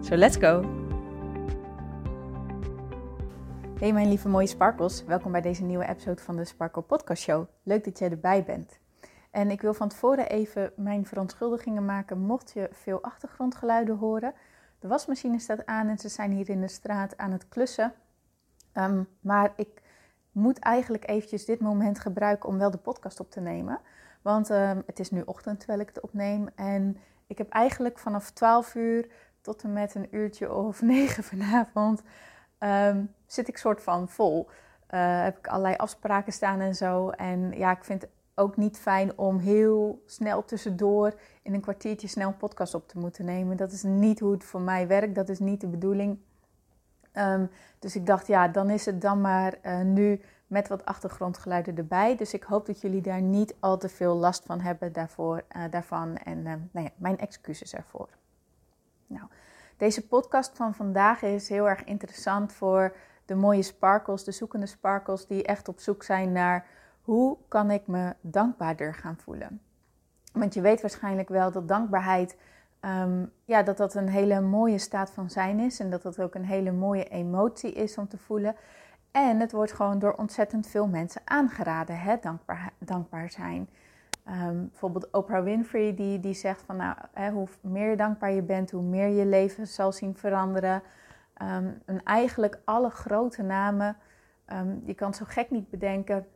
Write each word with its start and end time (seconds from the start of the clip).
So 0.00 0.16
let's 0.16 0.36
go! 0.36 0.62
Hey 3.78 3.92
mijn 3.92 4.08
lieve 4.08 4.28
mooie 4.28 4.46
sparkles, 4.46 5.04
welkom 5.04 5.32
bij 5.32 5.40
deze 5.40 5.62
nieuwe 5.62 5.88
episode 5.88 6.22
van 6.22 6.36
de 6.36 6.44
Sparkle 6.44 6.82
Podcast 6.82 7.22
Show. 7.22 7.46
Leuk 7.62 7.84
dat 7.84 7.98
jij 7.98 8.10
erbij 8.10 8.44
bent. 8.44 8.78
En 9.30 9.50
ik 9.50 9.60
wil 9.60 9.74
van 9.74 9.88
tevoren 9.88 10.28
even 10.28 10.72
mijn 10.76 11.06
verontschuldigingen 11.06 11.84
maken 11.84 12.18
mocht 12.18 12.52
je 12.52 12.68
veel 12.72 13.02
achtergrondgeluiden 13.02 13.96
horen. 13.96 14.34
De 14.78 14.88
wasmachine 14.88 15.38
staat 15.38 15.66
aan 15.66 15.88
en 15.88 15.98
ze 15.98 16.08
zijn 16.08 16.30
hier 16.30 16.48
in 16.48 16.60
de 16.60 16.68
straat 16.68 17.16
aan 17.16 17.32
het 17.32 17.48
klussen. 17.48 17.92
Um, 18.74 19.08
maar 19.20 19.52
ik 19.56 19.82
moet 20.32 20.58
eigenlijk 20.58 21.08
eventjes 21.08 21.44
dit 21.44 21.60
moment 21.60 21.98
gebruiken 21.98 22.48
om 22.48 22.58
wel 22.58 22.70
de 22.70 22.78
podcast 22.78 23.20
op 23.20 23.30
te 23.30 23.40
nemen. 23.40 23.80
Want 24.22 24.50
um, 24.50 24.82
het 24.86 24.98
is 25.00 25.10
nu 25.10 25.22
ochtend 25.24 25.58
terwijl 25.58 25.80
ik 25.80 25.88
het 25.88 26.00
opneem. 26.00 26.48
En 26.54 26.96
ik 27.26 27.38
heb 27.38 27.48
eigenlijk 27.48 27.98
vanaf 27.98 28.30
12 28.30 28.74
uur 28.74 29.08
tot 29.48 29.62
en 29.62 29.72
met 29.72 29.94
een 29.94 30.08
uurtje 30.10 30.52
of 30.52 30.82
negen 30.94 31.24
vanavond 31.24 32.02
um, 32.58 33.14
zit 33.26 33.48
ik 33.48 33.56
soort 33.56 33.82
van 33.82 34.08
vol. 34.08 34.48
Uh, 34.90 35.22
heb 35.22 35.38
ik 35.38 35.46
allerlei 35.46 35.76
afspraken 35.76 36.32
staan 36.32 36.60
en 36.60 36.74
zo. 36.74 37.10
En 37.10 37.52
ja, 37.52 37.70
ik 37.70 37.84
vind 37.84 38.02
het 38.02 38.10
ook 38.34 38.56
niet 38.56 38.78
fijn 38.78 39.18
om 39.18 39.38
heel 39.38 40.02
snel 40.06 40.44
tussendoor 40.44 41.14
in 41.42 41.54
een 41.54 41.60
kwartiertje 41.60 42.08
snel 42.08 42.28
een 42.28 42.36
podcast 42.36 42.74
op 42.74 42.88
te 42.88 42.98
moeten 42.98 43.24
nemen. 43.24 43.56
Dat 43.56 43.72
is 43.72 43.82
niet 43.82 44.20
hoe 44.20 44.32
het 44.32 44.44
voor 44.44 44.60
mij 44.60 44.86
werkt. 44.86 45.14
Dat 45.14 45.28
is 45.28 45.38
niet 45.38 45.60
de 45.60 45.66
bedoeling. 45.66 46.18
Um, 47.12 47.50
dus 47.78 47.96
ik 47.96 48.06
dacht, 48.06 48.26
ja, 48.26 48.48
dan 48.48 48.70
is 48.70 48.86
het 48.86 49.00
dan 49.00 49.20
maar 49.20 49.54
uh, 49.62 49.80
nu 49.80 50.20
met 50.46 50.68
wat 50.68 50.84
achtergrondgeluiden 50.84 51.76
erbij. 51.76 52.16
Dus 52.16 52.34
ik 52.34 52.42
hoop 52.42 52.66
dat 52.66 52.80
jullie 52.80 53.02
daar 53.02 53.22
niet 53.22 53.54
al 53.60 53.78
te 53.78 53.88
veel 53.88 54.14
last 54.16 54.44
van 54.44 54.60
hebben 54.60 54.92
daarvoor, 54.92 55.42
uh, 55.56 55.62
daarvan. 55.70 56.16
En 56.16 56.38
uh, 56.38 56.44
nou 56.44 56.86
ja, 56.86 56.90
mijn 56.96 57.18
excuses 57.18 57.74
ervoor. 57.74 58.08
Deze 59.78 60.06
podcast 60.06 60.56
van 60.56 60.74
vandaag 60.74 61.22
is 61.22 61.48
heel 61.48 61.68
erg 61.68 61.84
interessant 61.84 62.52
voor 62.52 62.96
de 63.24 63.34
mooie 63.34 63.62
sparkles, 63.62 64.24
de 64.24 64.32
zoekende 64.32 64.66
sparkles 64.66 65.26
die 65.26 65.42
echt 65.42 65.68
op 65.68 65.80
zoek 65.80 66.02
zijn 66.02 66.32
naar 66.32 66.66
hoe 67.02 67.36
kan 67.48 67.70
ik 67.70 67.86
me 67.86 68.14
dankbaarder 68.20 68.94
gaan 68.94 69.16
voelen. 69.16 69.60
Want 70.32 70.54
je 70.54 70.60
weet 70.60 70.80
waarschijnlijk 70.80 71.28
wel 71.28 71.52
dat 71.52 71.68
dankbaarheid, 71.68 72.36
um, 72.80 73.32
ja, 73.44 73.62
dat 73.62 73.76
dat 73.76 73.94
een 73.94 74.08
hele 74.08 74.40
mooie 74.40 74.78
staat 74.78 75.10
van 75.10 75.30
zijn 75.30 75.58
is 75.58 75.80
en 75.80 75.90
dat 75.90 76.02
dat 76.02 76.20
ook 76.20 76.34
een 76.34 76.44
hele 76.44 76.72
mooie 76.72 77.08
emotie 77.08 77.72
is 77.72 77.98
om 77.98 78.08
te 78.08 78.18
voelen. 78.18 78.56
En 79.10 79.40
het 79.40 79.52
wordt 79.52 79.72
gewoon 79.72 79.98
door 79.98 80.12
ontzettend 80.12 80.66
veel 80.66 80.86
mensen 80.86 81.22
aangeraden, 81.24 82.00
hè, 82.00 82.16
dankbaar, 82.20 82.72
dankbaar 82.78 83.30
zijn. 83.30 83.68
Um, 84.30 84.68
bijvoorbeeld 84.68 85.10
Oprah 85.10 85.44
Winfrey 85.44 85.94
die, 85.94 86.20
die 86.20 86.34
zegt 86.34 86.62
van 86.62 86.76
nou, 86.76 86.96
hè, 87.12 87.30
hoe 87.30 87.48
meer 87.60 87.96
dankbaar 87.96 88.30
je 88.30 88.42
bent, 88.42 88.70
hoe 88.70 88.82
meer 88.82 89.08
je 89.08 89.26
leven 89.26 89.66
zal 89.66 89.92
zien 89.92 90.16
veranderen. 90.16 90.82
Um, 91.42 91.82
en 91.84 92.02
eigenlijk 92.04 92.60
alle 92.64 92.90
grote 92.90 93.42
namen, 93.42 93.96
um, 94.52 94.82
je 94.84 94.94
kan 94.94 95.14
zo 95.14 95.24
gek 95.28 95.50
niet 95.50 95.70
bedenken. 95.70 96.26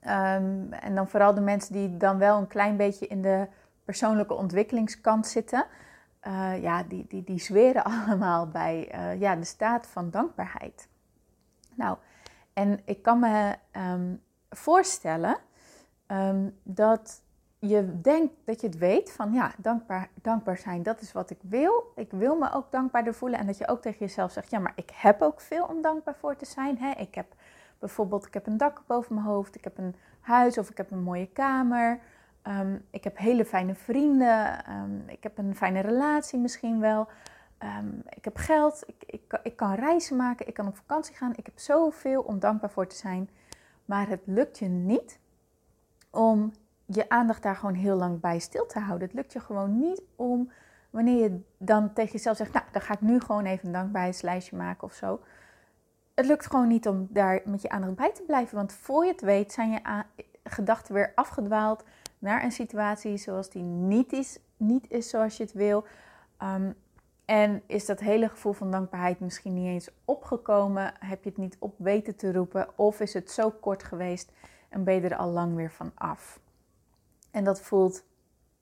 en 0.00 0.94
dan 0.94 1.08
vooral 1.08 1.34
de 1.34 1.40
mensen 1.40 1.72
die 1.72 1.96
dan 1.96 2.18
wel 2.18 2.38
een 2.38 2.46
klein 2.46 2.76
beetje 2.76 3.06
in 3.06 3.22
de 3.22 3.46
persoonlijke 3.84 4.34
ontwikkelingskant 4.34 5.26
zitten. 5.26 5.66
Uh, 6.26 6.62
ja, 6.62 6.82
die, 6.82 7.06
die, 7.08 7.24
die 7.24 7.40
zweren 7.40 7.84
allemaal 7.92 8.48
bij 8.48 8.94
uh, 8.94 9.20
ja, 9.20 9.36
de 9.36 9.44
staat 9.44 9.86
van 9.86 10.10
dankbaarheid. 10.10 10.88
Nou, 11.74 11.96
en 12.52 12.80
ik 12.84 13.02
kan 13.02 13.18
me 13.18 13.56
voorstellen 14.50 15.36
Um, 16.12 16.58
dat 16.62 17.22
je 17.58 18.00
denkt 18.00 18.34
dat 18.44 18.60
je 18.60 18.66
het 18.66 18.78
weet 18.78 19.12
van 19.12 19.32
ja, 19.32 19.52
dankbaar, 19.58 20.08
dankbaar 20.14 20.58
zijn, 20.58 20.82
dat 20.82 21.00
is 21.00 21.12
wat 21.12 21.30
ik 21.30 21.38
wil. 21.40 21.92
Ik 21.96 22.10
wil 22.10 22.36
me 22.36 22.52
ook 22.52 22.70
dankbaarder 22.70 23.14
voelen. 23.14 23.38
En 23.38 23.46
dat 23.46 23.58
je 23.58 23.68
ook 23.68 23.80
tegen 23.80 23.98
jezelf 23.98 24.32
zegt, 24.32 24.50
ja, 24.50 24.58
maar 24.58 24.72
ik 24.74 24.90
heb 24.94 25.22
ook 25.22 25.40
veel 25.40 25.64
om 25.64 25.82
dankbaar 25.82 26.14
voor 26.14 26.36
te 26.36 26.46
zijn. 26.46 26.78
Hè? 26.78 26.90
Ik 26.90 27.14
heb 27.14 27.26
bijvoorbeeld, 27.78 28.26
ik 28.26 28.34
heb 28.34 28.46
een 28.46 28.56
dak 28.56 28.82
boven 28.86 29.14
mijn 29.14 29.26
hoofd, 29.26 29.54
ik 29.54 29.64
heb 29.64 29.78
een 29.78 29.94
huis 30.20 30.58
of 30.58 30.70
ik 30.70 30.76
heb 30.76 30.90
een 30.90 31.02
mooie 31.02 31.28
kamer. 31.28 32.00
Um, 32.42 32.84
ik 32.90 33.04
heb 33.04 33.18
hele 33.18 33.44
fijne 33.44 33.74
vrienden, 33.74 34.70
um, 34.70 35.02
ik 35.06 35.22
heb 35.22 35.38
een 35.38 35.56
fijne 35.56 35.80
relatie 35.80 36.38
misschien 36.38 36.80
wel. 36.80 37.08
Ik 38.08 38.24
heb 38.24 38.36
geld, 38.36 38.84
ik, 38.86 39.02
ik, 39.06 39.40
ik 39.42 39.56
kan 39.56 39.74
reizen 39.74 40.16
maken, 40.16 40.46
ik 40.46 40.54
kan 40.54 40.66
op 40.66 40.76
vakantie 40.76 41.14
gaan. 41.14 41.32
Ik 41.36 41.46
heb 41.46 41.58
zoveel 41.58 42.22
om 42.22 42.38
dankbaar 42.38 42.70
voor 42.70 42.86
te 42.86 42.96
zijn. 42.96 43.30
Maar 43.84 44.08
het 44.08 44.20
lukt 44.24 44.58
je 44.58 44.66
niet 44.66 45.18
om 46.10 46.52
je 46.86 47.08
aandacht 47.08 47.42
daar 47.42 47.56
gewoon 47.56 47.74
heel 47.74 47.96
lang 47.96 48.20
bij 48.20 48.38
stil 48.38 48.66
te 48.66 48.78
houden. 48.78 49.06
Het 49.08 49.16
lukt 49.16 49.32
je 49.32 49.40
gewoon 49.40 49.78
niet 49.78 50.02
om, 50.16 50.50
wanneer 50.90 51.22
je 51.22 51.40
dan 51.58 51.92
tegen 51.92 52.12
jezelf 52.12 52.36
zegt, 52.36 52.52
nou, 52.52 52.64
dan 52.72 52.82
ga 52.82 52.94
ik 52.94 53.00
nu 53.00 53.20
gewoon 53.20 53.44
even 53.44 53.66
een 53.66 53.72
dankbaarheidslijstje 53.72 54.56
maken 54.56 54.82
of 54.82 54.92
zo. 54.92 55.20
Het 56.14 56.26
lukt 56.26 56.46
gewoon 56.46 56.68
niet 56.68 56.88
om 56.88 57.06
daar 57.10 57.40
met 57.44 57.62
je 57.62 57.68
aandacht 57.68 57.94
bij 57.94 58.12
te 58.12 58.22
blijven, 58.22 58.56
want 58.56 58.72
voor 58.72 59.04
je 59.04 59.10
het 59.10 59.20
weet 59.20 59.52
zijn 59.52 59.70
je 59.70 60.04
gedachten 60.44 60.94
weer 60.94 61.12
afgedwaald 61.14 61.84
naar 62.18 62.44
een 62.44 62.52
situatie 62.52 63.16
zoals 63.16 63.50
die 63.50 63.62
niet 63.62 64.12
is, 64.12 64.38
niet 64.56 64.90
is 64.90 65.08
zoals 65.08 65.36
je 65.36 65.42
het 65.42 65.52
wil. 65.52 65.84
Um, 66.42 66.74
en 67.24 67.62
is 67.66 67.86
dat 67.86 68.00
hele 68.00 68.28
gevoel 68.28 68.52
van 68.52 68.70
dankbaarheid 68.70 69.20
misschien 69.20 69.54
niet 69.54 69.66
eens 69.66 69.90
opgekomen? 70.04 70.92
Heb 70.98 71.24
je 71.24 71.28
het 71.28 71.38
niet 71.38 71.56
op 71.58 71.74
weten 71.78 72.16
te 72.16 72.32
roepen? 72.32 72.78
Of 72.78 73.00
is 73.00 73.14
het 73.14 73.30
zo 73.30 73.50
kort 73.50 73.82
geweest 73.82 74.32
en 74.70 74.84
ben 74.84 74.94
je 74.94 75.00
er 75.00 75.16
al 75.16 75.30
lang 75.30 75.54
weer 75.54 75.70
van 75.70 75.92
af. 75.94 76.40
En 77.30 77.44
dat 77.44 77.60
voelt 77.60 78.04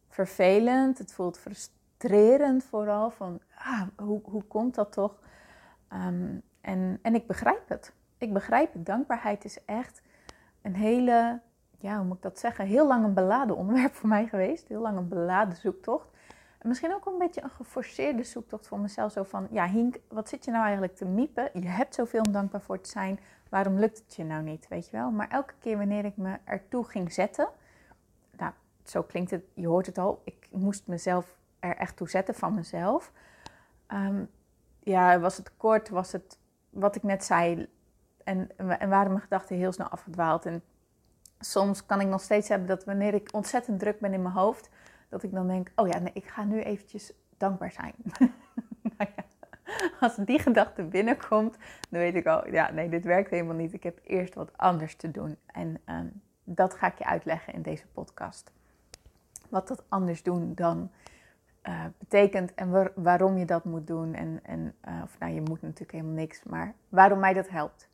vervelend, 0.09 0.99
het 0.99 1.13
voelt 1.13 1.39
frustrerend 1.39 2.65
vooral, 2.65 3.11
van 3.11 3.41
ah, 3.59 3.83
hoe, 3.97 4.21
hoe 4.25 4.43
komt 4.43 4.75
dat 4.75 4.93
toch? 4.93 5.19
Um, 5.93 6.43
en, 6.61 6.99
en 7.03 7.15
ik 7.15 7.27
begrijp 7.27 7.69
het. 7.69 7.93
Ik 8.19 8.33
begrijp 8.33 8.73
het. 8.73 8.87
Dankbaarheid 8.87 9.45
is 9.45 9.65
echt 9.65 10.03
een 10.63 10.75
hele, 10.75 11.41
ja, 11.79 11.97
hoe 11.97 12.07
moet 12.07 12.17
ik 12.17 12.23
dat 12.23 12.39
zeggen? 12.39 12.67
Heel 12.67 12.87
lang 12.87 13.05
een 13.05 13.15
beladen 13.15 13.57
onderwerp 13.57 13.95
voor 13.95 14.09
mij 14.09 14.27
geweest. 14.27 14.69
Heel 14.69 14.81
lang 14.81 14.97
een 14.97 15.09
beladen 15.09 15.57
zoektocht. 15.57 16.09
En 16.59 16.69
misschien 16.69 16.95
ook 16.95 17.07
een 17.07 17.19
beetje 17.19 17.43
een 17.43 17.51
geforceerde 17.51 18.23
zoektocht 18.23 18.67
voor 18.67 18.79
mezelf. 18.79 19.13
Zo 19.13 19.23
van, 19.23 19.49
ja 19.51 19.67
Hink, 19.67 19.97
wat 20.09 20.29
zit 20.29 20.45
je 20.45 20.51
nou 20.51 20.63
eigenlijk 20.63 20.97
te 20.97 21.05
miepen? 21.05 21.51
Je 21.53 21.69
hebt 21.69 21.95
zoveel 21.95 22.23
om 22.23 22.33
dankbaar 22.33 22.61
voor 22.61 22.81
te 22.81 22.91
zijn 22.91 23.21
waarom 23.49 23.79
lukt 23.79 23.99
het 23.99 24.15
je 24.15 24.25
nou 24.25 24.43
niet, 24.43 24.69
weet 24.69 24.87
je 24.87 24.97
wel? 24.97 25.11
Maar 25.11 25.29
elke 25.29 25.55
keer 25.59 25.77
wanneer 25.77 26.05
ik 26.05 26.17
me 26.17 26.39
ertoe 26.45 26.85
ging 26.85 27.13
zetten, 27.13 27.49
nou, 28.37 28.53
zo 28.85 29.03
klinkt 29.03 29.31
het, 29.31 29.45
je 29.55 29.67
hoort 29.67 29.87
het 29.87 29.99
al, 29.99 30.23
ik 30.25 30.49
moest 30.51 30.87
mezelf 30.87 31.37
er 31.59 31.77
echt 31.77 31.97
toe 31.97 32.09
zetten 32.09 32.35
van 32.35 32.55
mezelf. 32.55 33.13
Um, 33.93 34.31
ja, 34.83 35.19
was 35.19 35.37
het 35.37 35.57
kort, 35.57 35.89
was 35.89 36.13
het 36.13 36.39
wat 36.71 36.97
ik 36.97 37.03
net 37.03 37.25
zei, 37.25 37.69
en, 38.25 38.51
en 38.57 38.89
waren 38.89 39.11
mijn 39.11 39.23
gedachten 39.23 39.57
heel 39.57 39.73
snel 39.73 39.89
afgedwaald. 39.89 40.47
En 40.47 40.63
soms 41.41 41.87
kan 41.87 42.01
ik 42.01 42.07
nog 42.07 42.21
steeds 42.21 42.49
hebben 42.49 42.69
dat 42.69 42.85
wanneer 42.85 43.15
ik 43.15 43.29
ontzettend 43.33 43.81
druk 43.81 44.01
ben 44.01 44.13
in 44.13 44.23
mijn 44.23 44.35
hoofd, 44.35 44.69
dat 45.09 45.23
ik 45.23 45.33
dan 45.33 45.47
denk, 45.47 45.73
oh 45.77 45.89
ja, 45.89 45.99
nee, 45.99 46.13
ik 46.13 46.25
ga 46.25 46.45
nu 46.45 46.61
eventjes 46.61 47.13
dankbaar 47.37 47.73
zijn. 47.73 47.95
nou 48.99 49.11
ja, 49.17 49.25
als 50.01 50.17
die 50.17 50.39
gedachte 50.39 50.83
binnenkomt, 50.83 51.57
dan 51.91 52.01
weet 52.01 52.15
ik 52.15 52.27
al, 52.27 52.51
ja, 52.51 52.71
nee, 52.71 52.89
dit 52.89 53.05
werkt 53.05 53.31
helemaal 53.31 53.55
niet. 53.55 53.73
Ik 53.73 53.83
heb 53.83 54.01
eerst 54.03 54.35
wat 54.35 54.57
anders 54.57 54.97
te 54.97 55.11
doen. 55.11 55.37
En 55.47 55.81
um, 55.87 56.23
dat 56.45 56.75
ga 56.75 56.87
ik 56.87 56.99
je 56.99 57.05
uitleggen 57.05 57.55
in 57.55 57.63
deze 57.63 57.87
podcast. 57.87 58.53
Wat 59.49 59.69
dat 59.69 59.85
anders 59.89 60.23
doen 60.23 60.55
dan 60.55 60.91
uh, 61.69 61.85
betekent 61.99 62.55
en 62.55 62.71
waar, 62.71 62.93
waarom 62.95 63.37
je 63.37 63.45
dat 63.45 63.65
moet 63.65 63.87
doen. 63.87 64.15
En, 64.15 64.41
en 64.43 64.75
uh, 64.89 65.01
of 65.05 65.19
nou, 65.19 65.33
je 65.33 65.41
moet 65.41 65.63
natuurlijk 65.63 65.93
helemaal 65.93 66.15
niks, 66.15 66.43
maar 66.43 66.75
waarom 66.89 67.19
mij 67.19 67.33
dat 67.33 67.49
helpt. 67.49 67.89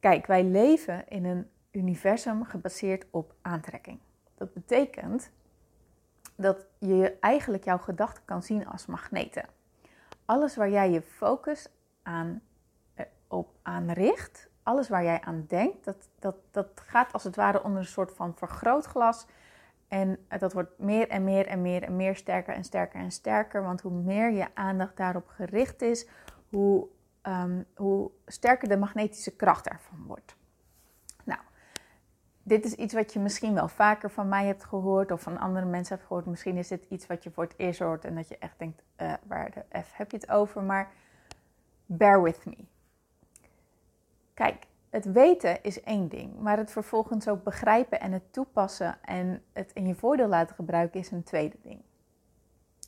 Kijk, 0.00 0.26
wij 0.26 0.44
leven 0.44 1.08
in 1.08 1.24
een 1.24 1.46
universum 1.70 2.44
gebaseerd 2.44 3.06
op 3.10 3.34
aantrekking. 3.42 3.98
Dat 4.34 4.52
betekent 4.52 5.30
dat 6.40 6.66
je 6.78 7.16
eigenlijk 7.20 7.64
jouw 7.64 7.78
gedachten 7.78 8.24
kan 8.24 8.42
zien 8.42 8.66
als 8.66 8.86
magneten 8.86 9.44
alles 10.30 10.56
waar 10.56 10.70
jij 10.70 10.90
je 10.90 11.02
focus 11.02 11.68
aan, 12.02 12.42
eh, 12.94 13.04
op 13.28 13.48
aan 13.62 13.90
richt, 13.90 14.48
alles 14.62 14.88
waar 14.88 15.02
jij 15.02 15.20
aan 15.20 15.44
denkt, 15.48 15.84
dat, 15.84 16.08
dat, 16.18 16.36
dat 16.50 16.68
gaat 16.74 17.12
als 17.12 17.24
het 17.24 17.36
ware 17.36 17.62
onder 17.62 17.78
een 17.78 17.86
soort 17.86 18.12
van 18.12 18.36
vergrootglas. 18.36 19.26
En 19.88 20.26
dat 20.38 20.52
wordt 20.52 20.78
meer 20.78 21.08
en 21.08 21.24
meer 21.24 21.46
en 21.46 21.62
meer 21.62 21.82
en 21.82 21.96
meer 21.96 22.16
sterker 22.16 22.54
en 22.54 22.64
sterker 22.64 23.00
en 23.00 23.10
sterker. 23.10 23.62
Want 23.62 23.80
hoe 23.80 23.92
meer 23.92 24.30
je 24.30 24.54
aandacht 24.54 24.96
daarop 24.96 25.28
gericht 25.28 25.82
is, 25.82 26.08
hoe, 26.48 26.86
ehm, 27.22 27.62
hoe 27.74 28.10
sterker 28.26 28.68
de 28.68 28.76
magnetische 28.76 29.36
kracht 29.36 29.68
ervan 29.68 30.04
wordt. 30.06 30.36
Dit 32.50 32.64
is 32.64 32.74
iets 32.74 32.94
wat 32.94 33.12
je 33.12 33.18
misschien 33.18 33.54
wel 33.54 33.68
vaker 33.68 34.10
van 34.10 34.28
mij 34.28 34.46
hebt 34.46 34.64
gehoord 34.64 35.10
of 35.10 35.20
van 35.20 35.38
andere 35.38 35.66
mensen 35.66 35.94
hebt 35.94 36.06
gehoord. 36.06 36.26
Misschien 36.26 36.56
is 36.56 36.68
dit 36.68 36.84
iets 36.88 37.06
wat 37.06 37.24
je 37.24 37.30
voor 37.30 37.44
het 37.44 37.54
eerst 37.56 37.80
hoort 37.80 38.04
en 38.04 38.14
dat 38.14 38.28
je 38.28 38.38
echt 38.38 38.58
denkt, 38.58 38.82
uh, 38.96 39.12
waar 39.22 39.50
de 39.50 39.80
F 39.82 39.92
heb 39.92 40.10
je 40.10 40.16
het 40.16 40.30
over? 40.30 40.62
Maar 40.62 40.92
bear 41.86 42.22
with 42.22 42.44
me. 42.44 42.56
Kijk, 44.34 44.66
het 44.88 45.12
weten 45.12 45.62
is 45.62 45.80
één 45.80 46.08
ding, 46.08 46.38
maar 46.38 46.56
het 46.56 46.70
vervolgens 46.70 47.28
ook 47.28 47.44
begrijpen 47.44 48.00
en 48.00 48.12
het 48.12 48.32
toepassen 48.32 48.98
en 49.04 49.42
het 49.52 49.70
in 49.72 49.86
je 49.86 49.94
voordeel 49.94 50.28
laten 50.28 50.54
gebruiken 50.54 51.00
is 51.00 51.10
een 51.10 51.22
tweede 51.22 51.56
ding. 51.62 51.82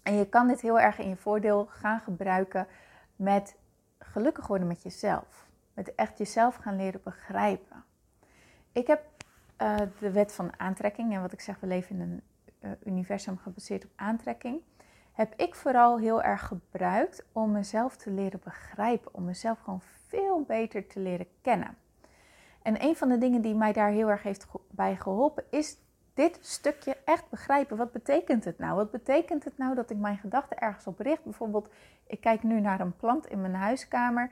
En 0.02 0.14
je 0.14 0.28
kan 0.28 0.48
dit 0.48 0.60
heel 0.60 0.80
erg 0.80 0.98
in 0.98 1.08
je 1.08 1.16
voordeel 1.16 1.66
gaan 1.70 2.00
gebruiken 2.00 2.66
met 3.16 3.56
gelukkig 3.98 4.46
worden 4.46 4.66
met 4.66 4.82
jezelf. 4.82 5.46
Met 5.74 5.94
echt 5.94 6.18
jezelf 6.18 6.54
gaan 6.54 6.76
leren 6.76 7.00
begrijpen. 7.04 7.84
Ik 8.72 8.86
heb 8.86 9.11
uh, 9.62 9.76
de 9.98 10.12
wet 10.12 10.32
van 10.32 10.52
aantrekking, 10.56 11.14
en 11.14 11.20
wat 11.20 11.32
ik 11.32 11.40
zeg, 11.40 11.60
we 11.60 11.66
leven 11.66 11.94
in 11.94 12.00
een 12.00 12.22
uh, 12.60 12.70
universum 12.84 13.38
gebaseerd 13.38 13.84
op 13.84 13.90
aantrekking. 13.96 14.60
Heb 15.12 15.34
ik 15.36 15.54
vooral 15.54 15.98
heel 15.98 16.22
erg 16.22 16.46
gebruikt 16.46 17.24
om 17.32 17.52
mezelf 17.52 17.96
te 17.96 18.10
leren 18.10 18.40
begrijpen, 18.44 19.14
om 19.14 19.24
mezelf 19.24 19.60
gewoon 19.60 19.82
veel 20.06 20.42
beter 20.42 20.86
te 20.86 21.00
leren 21.00 21.26
kennen. 21.40 21.76
En 22.62 22.84
een 22.84 22.96
van 22.96 23.08
de 23.08 23.18
dingen 23.18 23.42
die 23.42 23.54
mij 23.54 23.72
daar 23.72 23.90
heel 23.90 24.10
erg 24.10 24.22
heeft 24.22 24.46
bij 24.70 24.96
geholpen 24.96 25.44
is 25.50 25.76
dit 26.14 26.38
stukje 26.40 26.96
echt 27.04 27.28
begrijpen. 27.28 27.76
Wat 27.76 27.92
betekent 27.92 28.44
het 28.44 28.58
nou? 28.58 28.74
Wat 28.74 28.90
betekent 28.90 29.44
het 29.44 29.58
nou 29.58 29.74
dat 29.74 29.90
ik 29.90 29.96
mijn 29.96 30.18
gedachten 30.18 30.58
ergens 30.58 30.86
op 30.86 30.98
richt? 30.98 31.24
Bijvoorbeeld, 31.24 31.72
ik 32.06 32.20
kijk 32.20 32.42
nu 32.42 32.60
naar 32.60 32.80
een 32.80 32.96
plant 32.96 33.26
in 33.26 33.40
mijn 33.40 33.54
huiskamer 33.54 34.30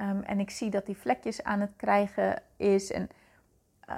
um, 0.00 0.22
en 0.22 0.40
ik 0.40 0.50
zie 0.50 0.70
dat 0.70 0.86
die 0.86 0.96
vlekjes 0.96 1.42
aan 1.42 1.60
het 1.60 1.72
krijgen 1.76 2.42
is. 2.56 2.92
En, 2.92 3.08
uh, 3.88 3.96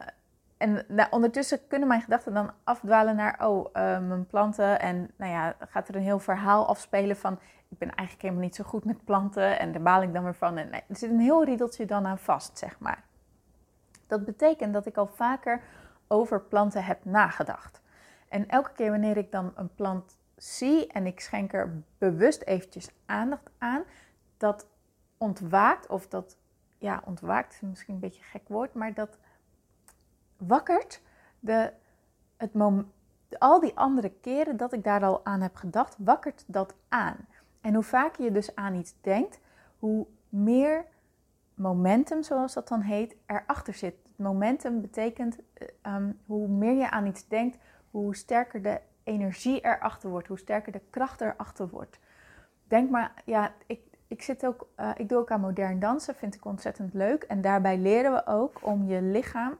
en 0.59 0.85
nou, 0.89 1.09
ondertussen 1.11 1.67
kunnen 1.67 1.89
mijn 1.89 2.01
gedachten 2.01 2.35
dan 2.35 2.51
afdwalen 2.65 3.17
naar, 3.17 3.47
oh, 3.47 3.67
uh, 3.67 3.73
mijn 4.01 4.27
planten. 4.27 4.81
En 4.81 5.11
nou 5.17 5.33
ja, 5.33 5.57
gaat 5.69 5.89
er 5.89 5.97
een 5.97 6.03
heel 6.03 6.19
verhaal 6.19 6.67
afspelen 6.67 7.17
van, 7.17 7.39
ik 7.69 7.79
ben 7.79 7.89
eigenlijk 7.89 8.23
helemaal 8.23 8.45
niet 8.45 8.55
zo 8.55 8.65
goed 8.65 8.85
met 8.85 9.05
planten. 9.05 9.59
En 9.59 9.73
daar 9.73 9.83
baal 9.83 10.03
ik 10.03 10.13
dan 10.13 10.25
weer 10.25 10.35
van. 10.35 10.57
En 10.57 10.71
nee, 10.71 10.83
er 10.89 10.97
zit 10.97 11.11
een 11.11 11.21
heel 11.21 11.45
riedeltje 11.45 11.87
dan 11.87 12.07
aan 12.07 12.19
vast, 12.19 12.59
zeg 12.59 12.79
maar. 12.79 13.05
Dat 14.07 14.25
betekent 14.25 14.73
dat 14.73 14.87
ik 14.87 14.97
al 14.97 15.07
vaker 15.07 15.61
over 16.09 16.41
planten 16.41 16.85
heb 16.85 17.05
nagedacht. 17.05 17.81
En 18.29 18.49
elke 18.49 18.73
keer 18.73 18.91
wanneer 18.91 19.17
ik 19.17 19.33
dan 19.33 19.53
een 19.55 19.75
plant 19.75 20.19
zie 20.37 20.87
en 20.87 21.07
ik 21.07 21.21
schenk 21.21 21.53
er 21.53 21.83
bewust 21.99 22.43
eventjes 22.43 22.91
aandacht 23.07 23.51
aan, 23.59 23.83
dat 24.37 24.67
ontwaakt, 25.19 25.87
of 25.87 26.09
dat, 26.09 26.37
ja, 26.79 27.03
ontwaakt 27.05 27.53
is 27.53 27.61
misschien 27.61 27.95
een 27.95 28.01
beetje 28.01 28.21
een 28.21 28.41
gek 28.41 28.49
woord, 28.49 28.75
maar 28.75 28.95
dat 28.95 29.19
wakkert 30.39 31.03
de, 31.41 31.73
het 32.37 32.53
al 33.39 33.61
die 33.61 33.77
andere 33.77 34.13
keren 34.21 34.57
dat 34.57 34.73
ik 34.73 34.85
daar 34.85 35.05
al 35.05 35.25
aan 35.25 35.41
heb 35.41 35.57
gedacht, 35.57 35.97
wakkert 35.99 36.45
dat 36.47 36.75
aan. 36.89 37.17
En 37.61 37.75
hoe 37.75 37.83
vaker 37.83 38.25
je 38.25 38.33
dus 38.33 38.55
aan 38.55 38.75
iets 38.75 38.95
denkt, 39.01 39.41
hoe 39.79 40.07
meer 40.29 40.85
momentum, 41.55 42.23
zoals 42.23 42.55
dat 42.55 42.69
dan 42.69 42.81
heet, 42.81 43.17
erachter 43.27 43.75
zit. 43.75 43.95
Momentum 44.17 44.81
betekent 44.81 45.39
um, 45.87 46.19
hoe 46.27 46.49
meer 46.49 46.75
je 46.75 46.91
aan 46.91 47.07
iets 47.07 47.29
denkt, 47.29 47.59
hoe 47.91 48.17
sterker 48.17 48.63
de 48.63 48.81
energie 49.03 49.61
erachter 49.61 50.11
wordt, 50.11 50.29
hoe 50.29 50.39
sterker 50.39 50.73
de 50.73 50.81
kracht 50.91 51.21
erachter 51.21 51.69
wordt. 51.69 51.99
Denk 52.65 52.91
maar, 52.91 53.13
ja, 53.25 53.53
ik, 53.67 53.81
ik, 54.07 54.23
zit 54.23 54.47
ook, 54.47 54.69
uh, 54.81 54.91
ik 54.97 55.09
doe 55.09 55.19
ook 55.19 55.31
aan 55.31 55.41
modern 55.41 55.79
dansen, 55.79 56.15
vind 56.15 56.35
ik 56.35 56.45
ontzettend 56.45 56.95
leuk. 56.95 57.23
En 57.23 57.41
daarbij 57.41 57.79
leren 57.79 58.13
we 58.13 58.27
ook 58.27 58.67
om 58.67 58.87
je 58.87 59.03
lichaam 59.03 59.59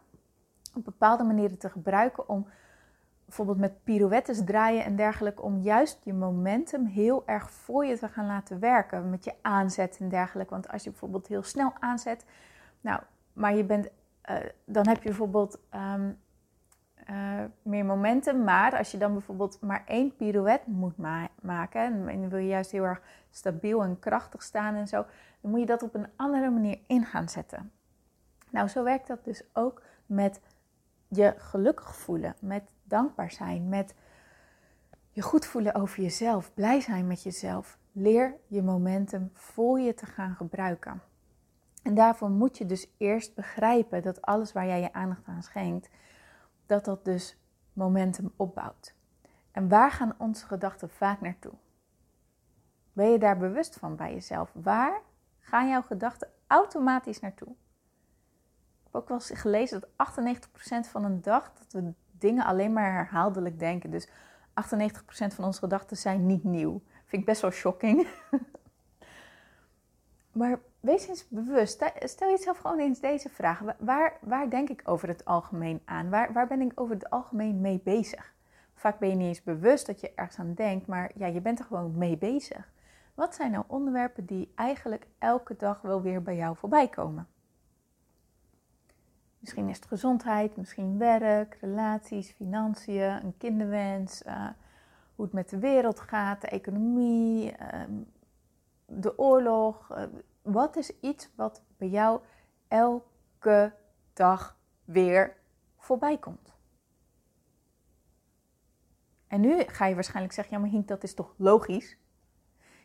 op 0.79 0.85
bepaalde 0.85 1.25
manieren 1.25 1.59
te 1.59 1.71
gebruiken 1.71 2.29
om 2.29 2.47
bijvoorbeeld 3.25 3.59
met 3.59 3.85
pirouettes 3.85 4.45
draaien 4.45 4.85
en 4.85 4.97
dergelijke, 4.97 5.43
om 5.43 5.61
juist 5.61 6.01
je 6.05 6.15
momentum 6.15 6.87
heel 6.87 7.23
erg 7.27 7.51
voor 7.51 7.85
je 7.85 7.99
te 7.99 8.09
gaan 8.09 8.27
laten 8.27 8.59
werken. 8.61 9.11
Met 9.11 9.25
je 9.25 9.35
aanzet 9.43 9.97
en 10.01 10.09
dergelijke. 10.09 10.53
Want 10.53 10.69
als 10.69 10.85
je 10.85 10.91
bijvoorbeeld 10.91 11.27
heel 11.27 11.43
snel 11.43 11.73
aanzet, 11.79 12.25
nou, 12.81 13.01
maar 13.33 13.55
je 13.55 13.65
bent, 13.65 13.89
uh, 14.31 14.37
dan 14.65 14.89
heb 14.89 14.97
je 14.97 15.09
bijvoorbeeld 15.09 15.59
um, 15.75 16.19
uh, 17.11 17.45
meer 17.63 17.85
momentum. 17.85 18.45
Maar 18.45 18.77
als 18.77 18.91
je 18.91 18.99
dan 18.99 19.13
bijvoorbeeld 19.13 19.61
maar 19.61 19.83
één 19.87 20.17
pirouette 20.17 20.71
moet 20.71 20.97
ma 20.97 21.29
maken, 21.43 22.09
en 22.09 22.21
dan 22.21 22.29
wil 22.29 22.39
je 22.39 22.49
juist 22.49 22.71
heel 22.71 22.85
erg 22.85 23.03
stabiel 23.31 23.83
en 23.83 23.99
krachtig 23.99 24.43
staan 24.43 24.75
en 24.75 24.89
zo, 24.89 25.07
dan 25.41 25.51
moet 25.51 25.61
je 25.61 25.67
dat 25.67 25.83
op 25.83 25.95
een 25.95 26.09
andere 26.17 26.51
manier 26.51 26.79
in 26.87 27.05
gaan 27.05 27.29
zetten. 27.29 27.73
Nou, 28.51 28.69
zo 28.69 28.85
werkt 28.85 29.07
dat 29.07 29.25
dus 29.25 29.43
ook 29.53 29.83
met 30.07 30.41
je 31.09 31.35
gelukkig 31.37 31.97
voelen, 31.97 32.37
met 32.41 32.73
dankbaar 32.85 33.31
zijn, 33.31 33.69
met 33.69 33.95
je 35.11 35.23
goed 35.23 35.47
voelen 35.47 35.75
over 35.75 36.03
jezelf, 36.03 36.55
blij 36.55 36.81
zijn 36.81 37.07
met 37.07 37.23
jezelf. 37.23 37.79
Leer 37.93 38.37
je 38.47 38.63
momentum 38.63 39.31
voor 39.33 39.81
je 39.81 39.95
te 39.95 40.07
gaan 40.07 40.35
gebruiken. 40.35 41.03
En 41.83 41.95
daarvoor 41.95 42.31
moet 42.31 42.59
je 42.59 42.67
dus 42.67 42.95
eerst 42.97 43.35
begrijpen 43.35 44.03
dat 44.03 44.23
alles 44.23 44.53
waar 44.53 44.67
jij 44.67 44.81
je 44.81 44.93
aandacht 44.93 45.27
aan 45.27 45.43
schenkt, 45.43 45.91
dat 46.67 46.85
dat 46.85 47.05
dus 47.05 47.37
momentum 47.73 48.33
opbouwt. 48.37 48.95
En 49.51 49.69
waar 49.69 49.91
gaan 49.91 50.15
onze 50.19 50.47
gedachten 50.47 50.91
vaak 50.91 51.21
naartoe? 51.21 51.53
Ben 52.93 53.11
je 53.11 53.19
daar 53.19 53.39
bewust 53.39 53.77
van 53.77 53.97
bij 53.97 54.13
jezelf? 54.13 54.51
Waar 54.55 55.01
gaan 55.39 55.69
jouw 55.69 55.83
gedachten 55.83 56.29
automatisch 56.47 57.21
naartoe? 57.21 57.55
Heb 58.91 59.01
ook 59.01 59.09
wel 59.09 59.19
eens 59.19 59.41
gelezen 59.41 59.81
dat 59.81 60.87
98% 60.87 60.91
van 60.91 61.05
een 61.05 61.23
dag 61.23 61.53
dat 61.59 61.73
we 61.73 61.93
dingen 62.19 62.45
alleen 62.45 62.73
maar 62.73 62.93
herhaaldelijk 62.93 63.59
denken. 63.59 63.91
Dus 63.91 64.09
98% 64.09 64.11
van 65.11 65.45
onze 65.45 65.59
gedachten 65.59 65.97
zijn 65.97 66.27
niet 66.27 66.45
nieuw. 66.45 66.83
Vind 67.05 67.23
ik 67.23 67.25
best 67.25 67.41
wel 67.41 67.51
shocking. 67.51 68.09
maar 70.33 70.61
wees 70.81 71.09
eens 71.09 71.29
bewust. 71.29 71.85
Stel 71.99 72.29
jezelf 72.29 72.59
gewoon 72.59 72.79
eens 72.79 73.01
deze 73.01 73.29
vraag. 73.29 73.63
Waar, 73.79 74.19
waar 74.21 74.51
denk 74.51 74.69
ik 74.69 74.83
over 74.85 75.09
het 75.09 75.25
algemeen 75.25 75.81
aan? 75.85 76.11
Waar, 76.11 76.33
waar 76.33 76.47
ben 76.47 76.61
ik 76.61 76.81
over 76.81 76.95
het 76.95 77.11
algemeen 77.11 77.61
mee 77.61 77.81
bezig? 77.85 78.33
Vaak 78.75 78.99
ben 78.99 79.09
je 79.09 79.15
niet 79.15 79.27
eens 79.27 79.43
bewust 79.43 79.87
dat 79.87 80.01
je 80.01 80.13
ergens 80.15 80.39
aan 80.39 80.55
denkt, 80.55 80.87
maar 80.87 81.11
ja, 81.15 81.27
je 81.27 81.41
bent 81.41 81.59
er 81.59 81.65
gewoon 81.65 81.99
mee 81.99 82.17
bezig. 82.17 82.71
Wat 83.15 83.35
zijn 83.35 83.51
nou 83.51 83.65
onderwerpen 83.67 84.25
die 84.25 84.53
eigenlijk 84.55 85.07
elke 85.19 85.57
dag 85.57 85.81
wel 85.81 86.03
weer 86.03 86.23
bij 86.23 86.37
jou 86.37 86.57
voorbij 86.57 86.89
komen? 86.89 87.29
Misschien 89.39 89.69
is 89.69 89.77
het 89.77 89.87
gezondheid, 89.87 90.57
misschien 90.57 90.99
werk, 90.99 91.59
relaties, 91.61 92.31
financiën, 92.31 93.25
een 93.25 93.37
kinderwens, 93.37 94.23
uh, 94.23 94.49
hoe 95.15 95.25
het 95.25 95.35
met 95.35 95.49
de 95.49 95.59
wereld 95.59 96.01
gaat, 96.01 96.41
de 96.41 96.49
economie, 96.49 97.53
uh, 97.53 97.83
de 98.87 99.19
oorlog. 99.19 99.91
Uh, 99.91 100.03
wat 100.43 100.77
is 100.77 101.01
iets 101.01 101.31
wat 101.35 101.63
bij 101.77 101.89
jou 101.89 102.21
elke 102.69 103.73
dag 104.13 104.59
weer 104.85 105.37
voorbij 105.77 106.19
komt? 106.19 106.57
En 109.27 109.41
nu 109.41 109.63
ga 109.63 109.87
je 109.87 109.95
waarschijnlijk 109.95 110.35
zeggen, 110.35 110.55
ja 110.55 110.61
maar 110.63 110.71
Hink, 110.71 110.89
dat 110.89 111.03
is 111.03 111.15
toch 111.15 111.35
logisch? 111.37 111.97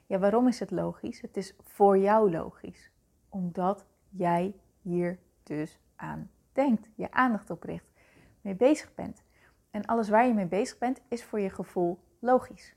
Ja, 0.06 0.20
waarom 0.20 0.48
is 0.48 0.60
het 0.60 0.72
logisch? 0.72 1.22
Het 1.22 1.38
is 1.38 1.56
voor 1.62 1.98
jou 1.98 2.32
logisch. 2.32 2.92
Omdat 3.30 3.86
jij 4.10 4.56
hier 4.82 5.20
dus 5.44 5.80
aan 5.96 6.32
denkt, 6.54 6.88
je 6.96 7.12
aandacht 7.12 7.50
op 7.50 7.64
richt, 7.64 7.92
mee 8.42 8.56
bezig 8.56 8.94
bent. 8.94 9.24
En 9.72 9.86
alles 9.86 10.10
waar 10.10 10.28
je 10.28 10.34
mee 10.34 10.46
bezig 10.46 10.78
bent, 10.78 11.02
is 11.08 11.24
voor 11.24 11.40
je 11.40 11.50
gevoel 11.50 12.00
logisch. 12.20 12.76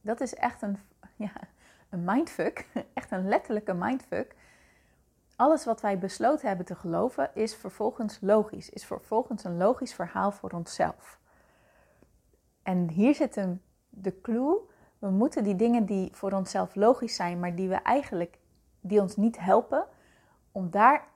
Dat 0.00 0.20
is 0.20 0.34
echt 0.34 0.62
een, 0.62 0.78
ja, 1.16 1.32
een 1.88 2.04
mindfuck, 2.04 2.66
echt 2.94 3.10
een 3.10 3.28
letterlijke 3.28 3.74
mindfuck. 3.74 4.34
Alles 5.36 5.64
wat 5.64 5.80
wij 5.80 5.98
besloten 5.98 6.48
hebben 6.48 6.66
te 6.66 6.74
geloven, 6.74 7.30
is 7.34 7.54
vervolgens 7.54 8.18
logisch, 8.20 8.70
is 8.70 8.84
vervolgens 8.84 9.44
een 9.44 9.56
logisch 9.56 9.94
verhaal 9.94 10.32
voor 10.32 10.50
onszelf. 10.50 11.18
En 12.62 12.88
hier 12.88 13.14
zit 13.14 13.34
hem 13.34 13.62
de 13.88 14.20
clue. 14.20 14.58
We 14.98 15.10
moeten 15.10 15.44
die 15.44 15.56
dingen 15.56 15.84
die 15.84 16.08
voor 16.12 16.32
onszelf 16.32 16.74
logisch 16.74 17.14
zijn, 17.14 17.40
maar 17.40 17.54
die 17.54 17.68
we 17.68 17.74
eigenlijk, 17.74 18.38
die 18.80 19.00
ons 19.00 19.16
niet 19.16 19.38
helpen, 19.38 19.86
om 20.52 20.70
daar 20.70 21.08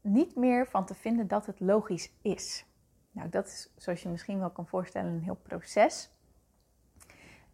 niet 0.00 0.36
meer 0.36 0.66
van 0.66 0.84
te 0.84 0.94
vinden 0.94 1.28
dat 1.28 1.46
het 1.46 1.60
logisch 1.60 2.12
is. 2.22 2.66
Nou, 3.10 3.28
dat 3.28 3.46
is, 3.46 3.72
zoals 3.76 4.02
je 4.02 4.08
misschien 4.08 4.38
wel 4.38 4.50
kan 4.50 4.66
voorstellen, 4.66 5.12
een 5.12 5.22
heel 5.22 5.40
proces. 5.42 6.10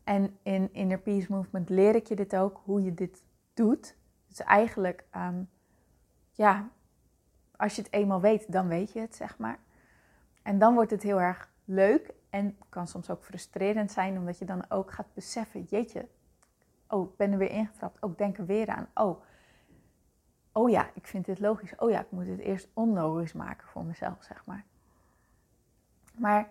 En 0.05 0.39
in 0.43 0.69
Inner 0.73 0.99
Peace 0.99 1.33
Movement 1.33 1.69
leer 1.69 1.95
ik 1.95 2.07
je 2.07 2.17
dit 2.17 2.37
ook, 2.37 2.61
hoe 2.65 2.83
je 2.83 2.95
dit 2.95 3.23
doet. 3.55 3.97
Dus 4.29 4.41
eigenlijk, 4.41 5.05
ehm, 5.11 5.43
ja, 6.33 6.69
als 7.57 7.77
je 7.77 7.83
het 7.83 7.93
eenmaal 7.93 8.21
weet, 8.21 8.53
dan 8.53 8.69
weet 8.69 8.93
je 8.93 9.01
het, 9.01 9.15
zeg 9.15 9.39
maar. 9.39 9.59
En 10.43 10.59
dan 10.59 10.75
wordt 10.75 10.91
het 10.91 11.03
heel 11.03 11.21
erg 11.21 11.49
leuk 11.65 12.15
En 12.31 12.57
kan 12.69 12.87
soms 12.87 13.11
ook 13.11 13.25
frustrerend 13.25 13.93
zijn, 13.93 14.19
omdat 14.19 14.39
je 14.39 14.45
dan 14.45 14.71
ook 14.71 14.93
gaat 14.93 15.15
beseffen: 15.15 15.63
jeetje, 15.63 16.09
oh, 16.89 17.11
ik 17.11 17.17
ben 17.17 17.33
er 17.33 17.39
weer 17.39 17.51
ingetrapt. 17.51 18.03
Ook 18.03 18.19
denk 18.19 18.39
er 18.39 18.47
weer 18.47 18.69
aan. 18.69 18.89
Oh, 18.95 19.23
oh 20.57 20.71
ja, 20.71 20.91
ik 20.95 21.07
vind 21.07 21.25
dit 21.25 21.39
logisch. 21.39 21.77
Oh 21.77 21.91
ja, 21.91 22.01
ik 22.01 22.11
moet 22.11 22.27
het 22.27 22.39
eerst 22.39 22.69
onlogisch 22.73 23.33
maken 23.33 23.69
voor 23.69 23.85
mezelf, 23.85 24.23
zeg 24.23 24.45
maar. 24.45 24.65
Maar 26.15 26.49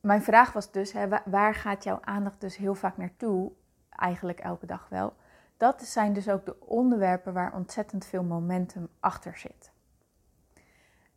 mijn 0.00 0.22
vraag 0.22 0.52
was 0.52 0.70
dus, 0.70 0.92
hè, 0.92 1.08
waar 1.24 1.54
gaat 1.54 1.84
jouw 1.84 1.98
aandacht 2.00 2.40
dus 2.40 2.56
heel 2.56 2.74
vaak 2.74 2.96
naartoe? 2.96 3.52
Eigenlijk 3.88 4.40
elke 4.40 4.66
dag 4.66 4.88
wel. 4.88 5.14
Dat 5.56 5.82
zijn 5.82 6.12
dus 6.12 6.28
ook 6.28 6.44
de 6.44 6.60
onderwerpen 6.60 7.32
waar 7.32 7.54
ontzettend 7.54 8.04
veel 8.04 8.22
momentum 8.22 8.88
achter 9.00 9.36
zit. 9.36 9.72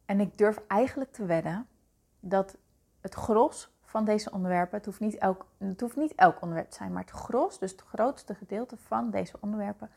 En 0.05 0.19
ik 0.19 0.37
durf 0.37 0.61
eigenlijk 0.67 1.11
te 1.11 1.25
wedden 1.25 1.67
dat 2.19 2.57
het 3.01 3.13
gros 3.13 3.71
van 3.81 4.05
deze 4.05 4.31
onderwerpen, 4.31 4.77
het 4.77 4.85
hoeft 4.85 4.99
niet 4.99 5.17
elk, 5.17 5.45
het 5.57 5.81
hoeft 5.81 5.95
niet 5.95 6.15
elk 6.15 6.41
onderwerp 6.41 6.69
te 6.69 6.77
zijn, 6.77 6.91
maar 6.91 7.01
het 7.01 7.11
gros, 7.11 7.59
dus 7.59 7.71
het 7.71 7.81
grootste 7.81 8.35
gedeelte 8.35 8.77
van 8.77 9.09
deze 9.09 9.37
onderwerpen, 9.39 9.89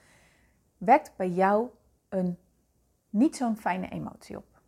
wekt 0.78 1.16
bij 1.16 1.30
jou 1.30 1.68
een 2.09 2.38
niet 3.11 3.37
zo'n 3.37 3.56
fijne 3.56 3.88
emotie 3.88 4.37
op. 4.37 4.61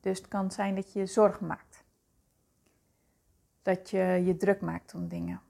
Dus 0.00 0.18
het 0.18 0.28
kan 0.28 0.50
zijn 0.50 0.74
dat 0.74 0.92
je 0.92 0.98
je 0.98 1.06
zorgen 1.06 1.46
maakt. 1.46 1.84
Dat 3.62 3.90
je 3.90 3.98
je 3.98 4.36
druk 4.36 4.60
maakt 4.60 4.94
om 4.94 5.08
dingen. 5.08 5.40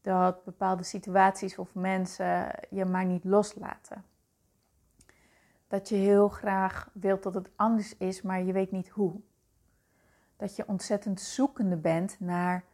Dat 0.00 0.44
bepaalde 0.44 0.82
situaties 0.82 1.58
of 1.58 1.74
mensen 1.74 2.50
je 2.70 2.84
maar 2.84 3.04
niet 3.04 3.24
loslaten. 3.24 4.04
Dat 5.68 5.88
je 5.88 5.94
heel 5.94 6.28
graag 6.28 6.90
wilt 6.92 7.22
dat 7.22 7.34
het 7.34 7.50
anders 7.56 7.96
is, 7.96 8.22
maar 8.22 8.42
je 8.42 8.52
weet 8.52 8.70
niet 8.70 8.88
hoe. 8.88 9.20
Dat 10.36 10.56
je 10.56 10.68
ontzettend 10.68 11.20
zoekende 11.20 11.76
bent 11.76 12.20
naar, 12.20 12.64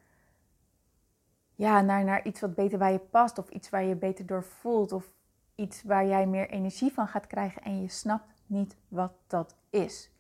ja, 1.55 1.81
naar, 1.81 2.05
naar 2.05 2.25
iets 2.25 2.41
wat 2.41 2.55
beter 2.55 2.79
bij 2.79 2.93
je 2.93 2.99
past. 2.99 3.39
Of 3.39 3.49
iets 3.49 3.71
waar 3.71 3.85
je 3.85 3.97
beter 3.97 4.27
door 4.27 4.45
voelt. 4.45 4.93
Of 4.93 5.13
iets 5.61 5.83
waar 5.83 6.07
jij 6.07 6.27
meer 6.27 6.51
energie 6.51 6.93
van 6.93 7.09
gaat 7.09 7.27
krijgen 7.27 7.63
en 7.63 7.81
je 7.81 7.89
snapt 7.89 8.33
niet 8.47 8.77
wat 8.89 9.13
dat 9.27 9.57
is. 9.71 10.11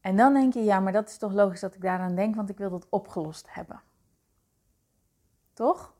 En 0.00 0.16
dan 0.16 0.34
denk 0.34 0.54
je, 0.54 0.64
ja, 0.64 0.80
maar 0.80 0.92
dat 0.92 1.08
is 1.08 1.18
toch 1.18 1.32
logisch 1.32 1.60
dat 1.60 1.74
ik 1.74 1.80
daaraan 1.80 2.14
denk, 2.14 2.34
want 2.34 2.48
ik 2.50 2.58
wil 2.58 2.70
dat 2.70 2.86
opgelost 2.88 3.54
hebben. 3.54 3.80
Toch? 5.52 5.94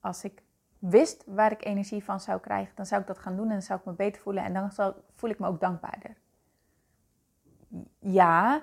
Als 0.00 0.24
ik 0.24 0.42
wist 0.78 1.24
waar 1.26 1.52
ik 1.52 1.64
energie 1.64 2.04
van 2.04 2.20
zou 2.20 2.40
krijgen, 2.40 2.76
dan 2.76 2.86
zou 2.86 3.00
ik 3.00 3.06
dat 3.06 3.18
gaan 3.18 3.36
doen 3.36 3.46
en 3.46 3.52
dan 3.52 3.62
zou 3.62 3.78
ik 3.78 3.84
me 3.84 3.92
beter 3.92 4.22
voelen 4.22 4.44
en 4.44 4.52
dan 4.52 4.94
voel 5.14 5.30
ik 5.30 5.38
me 5.38 5.46
ook 5.46 5.60
dankbaarder. 5.60 6.16
Ja, 7.98 8.62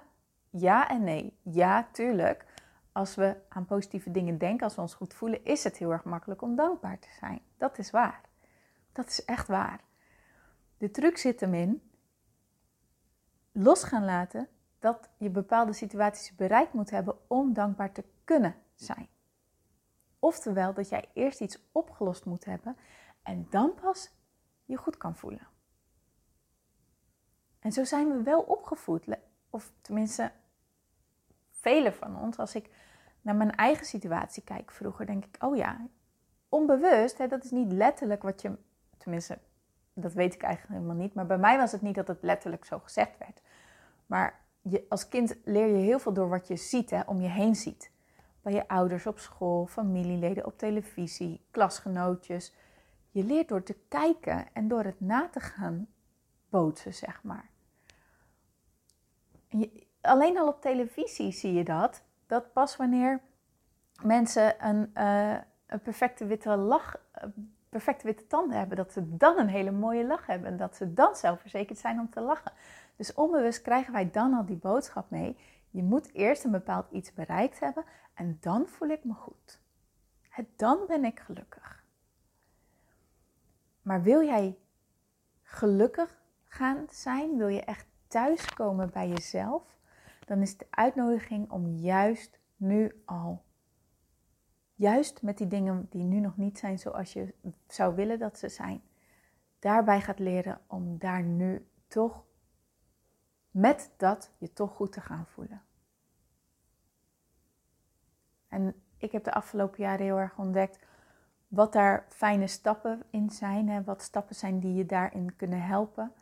ja 0.49 0.89
en 0.89 1.03
nee. 1.03 1.37
Ja, 1.41 1.87
tuurlijk. 1.91 2.45
Als 2.91 3.15
we 3.15 3.35
aan 3.49 3.65
positieve 3.65 4.11
dingen 4.11 4.37
denken, 4.37 4.63
als 4.63 4.75
we 4.75 4.81
ons 4.81 4.93
goed 4.93 5.13
voelen, 5.13 5.45
is 5.45 5.63
het 5.63 5.77
heel 5.77 5.91
erg 5.91 6.03
makkelijk 6.03 6.41
om 6.41 6.55
dankbaar 6.55 6.99
te 6.99 7.09
zijn. 7.19 7.41
Dat 7.57 7.77
is 7.77 7.91
waar. 7.91 8.28
Dat 8.91 9.07
is 9.07 9.25
echt 9.25 9.47
waar. 9.47 9.81
De 10.77 10.91
truc 10.91 11.17
zit 11.17 11.39
hem 11.39 11.53
in 11.53 11.91
los 13.51 13.83
gaan 13.83 14.05
laten 14.05 14.47
dat 14.79 15.09
je 15.17 15.29
bepaalde 15.29 15.73
situaties 15.73 16.35
bereikt 16.35 16.73
moet 16.73 16.89
hebben 16.89 17.17
om 17.27 17.53
dankbaar 17.53 17.91
te 17.91 18.03
kunnen 18.23 18.55
zijn. 18.75 19.07
Oftewel 20.19 20.73
dat 20.73 20.89
jij 20.89 21.09
eerst 21.13 21.41
iets 21.41 21.69
opgelost 21.71 22.25
moet 22.25 22.45
hebben 22.45 22.77
en 23.23 23.47
dan 23.49 23.73
pas 23.73 24.11
je 24.65 24.77
goed 24.77 24.97
kan 24.97 25.15
voelen. 25.15 25.47
En 27.59 27.71
zo 27.71 27.83
zijn 27.83 28.07
we 28.11 28.23
wel 28.23 28.41
opgevoed, 28.41 29.05
of 29.49 29.71
tenminste 29.81 30.31
velen 31.49 31.93
van 31.93 32.19
ons. 32.19 32.37
Als 32.37 32.55
ik 32.55 32.69
naar 33.21 33.35
mijn 33.35 33.55
eigen 33.55 33.85
situatie 33.85 34.43
kijk 34.43 34.71
vroeger, 34.71 35.05
denk 35.05 35.25
ik, 35.25 35.43
oh 35.43 35.55
ja, 35.55 35.87
onbewust, 36.49 37.17
hè, 37.17 37.27
dat 37.27 37.43
is 37.43 37.51
niet 37.51 37.71
letterlijk 37.71 38.21
wat 38.21 38.41
je, 38.41 38.57
dat 39.93 40.13
weet 40.13 40.33
ik 40.33 40.43
eigenlijk 40.43 40.73
helemaal 40.73 41.01
niet, 41.01 41.13
maar 41.13 41.25
bij 41.25 41.37
mij 41.37 41.57
was 41.57 41.71
het 41.71 41.81
niet 41.81 41.95
dat 41.95 42.07
het 42.07 42.21
letterlijk 42.21 42.65
zo 42.65 42.79
gezegd 42.79 43.17
werd. 43.17 43.41
Maar 44.05 44.39
je, 44.61 44.85
als 44.89 45.07
kind 45.07 45.35
leer 45.43 45.67
je 45.67 45.83
heel 45.83 45.99
veel 45.99 46.13
door 46.13 46.29
wat 46.29 46.47
je 46.47 46.55
ziet, 46.55 46.89
hè, 46.89 47.01
om 47.05 47.21
je 47.21 47.27
heen 47.27 47.55
ziet. 47.55 47.91
Bij 48.41 48.53
je 48.53 48.67
ouders 48.67 49.07
op 49.07 49.19
school, 49.19 49.65
familieleden 49.65 50.45
op 50.45 50.57
televisie, 50.57 51.45
klasgenootjes. 51.51 52.55
Je 53.11 53.23
leert 53.23 53.47
door 53.47 53.63
te 53.63 53.75
kijken 53.87 54.47
en 54.53 54.67
door 54.67 54.83
het 54.83 54.99
na 54.99 55.29
te 55.29 55.39
gaan 55.39 55.87
bootsen, 56.49 56.93
zeg 56.93 57.23
maar. 57.23 57.49
alleen 60.01 60.37
al 60.37 60.47
op 60.47 60.61
televisie 60.61 61.31
zie 61.31 61.53
je 61.53 61.63
dat. 61.63 62.03
Dat 62.27 62.53
pas 62.53 62.75
wanneer 62.75 63.21
mensen 64.03 64.67
een, 64.67 64.91
uh, 64.93 65.37
een 65.67 65.81
perfecte 65.81 66.25
witte 66.25 66.55
lach, 66.55 66.95
uh, 67.15 67.23
perfecte 67.69 68.05
witte 68.05 68.27
tanden 68.27 68.57
hebben, 68.57 68.77
dat 68.77 68.93
ze 68.93 69.17
dan 69.17 69.37
een 69.37 69.47
hele 69.47 69.71
mooie 69.71 70.05
lach 70.05 70.25
hebben 70.25 70.47
en 70.47 70.57
dat 70.57 70.75
ze 70.75 70.93
dan 70.93 71.15
zelfverzekerd 71.15 71.79
zijn 71.79 71.99
om 71.99 72.09
te 72.09 72.21
lachen. 72.21 72.51
Dus 72.95 73.13
onbewust 73.13 73.61
krijgen 73.61 73.93
wij 73.93 74.11
dan 74.11 74.33
al 74.33 74.45
die 74.45 74.57
boodschap 74.57 75.09
mee. 75.09 75.37
Je 75.69 75.83
moet 75.83 76.13
eerst 76.13 76.43
een 76.43 76.51
bepaald 76.51 76.91
iets 76.91 77.13
bereikt 77.13 77.59
hebben 77.59 77.83
en 78.13 78.37
dan 78.41 78.67
voel 78.67 78.89
ik 78.89 79.03
me 79.03 79.13
goed. 79.13 79.59
Dan 80.55 80.79
ben 80.87 81.05
ik 81.05 81.19
gelukkig. 81.19 81.83
Maar 83.81 84.01
wil 84.01 84.23
jij 84.23 84.57
gelukkig 85.43 86.21
gaan 86.47 86.85
zijn? 86.89 87.37
Wil 87.37 87.47
je 87.47 87.61
echt 87.61 87.85
thuiskomen 88.07 88.89
bij 88.89 89.07
jezelf? 89.07 89.63
Dan 90.25 90.41
is 90.41 90.57
de 90.57 90.67
uitnodiging 90.69 91.51
om 91.51 91.67
juist 91.67 92.39
nu 92.55 93.01
al, 93.05 93.43
juist 94.79 95.21
met 95.21 95.37
die 95.37 95.47
dingen 95.47 95.87
die 95.89 96.03
nu 96.03 96.19
nog 96.19 96.37
niet 96.37 96.57
zijn 96.57 96.79
zoals 96.79 97.13
je 97.13 97.33
zou 97.67 97.95
willen 97.95 98.19
dat 98.19 98.37
ze 98.37 98.49
zijn, 98.49 98.81
daarbij 99.59 100.01
gaat 100.01 100.19
leren 100.19 100.61
om 100.67 100.97
daar 100.97 101.23
nu 101.23 101.67
toch 101.87 102.23
met 103.51 103.91
dat 103.97 104.31
je 104.37 104.53
toch 104.53 104.75
goed 104.75 104.91
te 104.91 105.01
gaan 105.01 105.25
voelen. 105.25 105.61
En 108.47 108.81
ik 108.97 109.11
heb 109.11 109.23
de 109.23 109.33
afgelopen 109.33 109.83
jaren 109.83 110.05
heel 110.05 110.19
erg 110.19 110.37
ontdekt 110.37 110.79
wat 111.47 111.73
daar 111.73 112.05
fijne 112.09 112.47
stappen 112.47 113.03
in 113.09 113.29
zijn. 113.29 113.69
Hè, 113.69 113.83
wat 113.83 114.01
stappen 114.01 114.35
zijn 114.35 114.59
die 114.59 114.73
je 114.73 114.85
daarin 114.85 115.35
kunnen 115.35 115.61
helpen. 115.61 116.13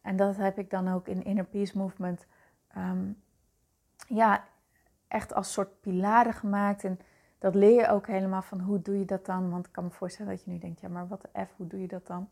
En 0.00 0.16
dat 0.16 0.36
heb 0.36 0.58
ik 0.58 0.70
dan 0.70 0.88
ook 0.88 1.08
in 1.08 1.24
Inner 1.24 1.44
Peace 1.44 1.78
Movement 1.78 2.26
ehm, 2.68 3.12
ja, 4.06 4.44
echt 5.08 5.34
als 5.34 5.52
soort 5.52 5.80
pilaren 5.80 6.34
gemaakt. 6.34 6.84
En 6.84 6.98
dat 7.44 7.54
leer 7.54 7.80
je 7.80 7.88
ook 7.88 8.06
helemaal 8.06 8.42
van 8.42 8.60
hoe 8.60 8.82
doe 8.82 8.98
je 8.98 9.04
dat 9.04 9.26
dan. 9.26 9.50
Want 9.50 9.66
ik 9.66 9.72
kan 9.72 9.84
me 9.84 9.90
voorstellen 9.90 10.32
dat 10.32 10.44
je 10.44 10.50
nu 10.50 10.58
denkt, 10.58 10.80
ja 10.80 10.88
maar 10.88 11.08
wat 11.08 11.22
de 11.22 11.44
F, 11.46 11.56
hoe 11.56 11.66
doe 11.66 11.80
je 11.80 11.86
dat 11.86 12.06
dan? 12.06 12.28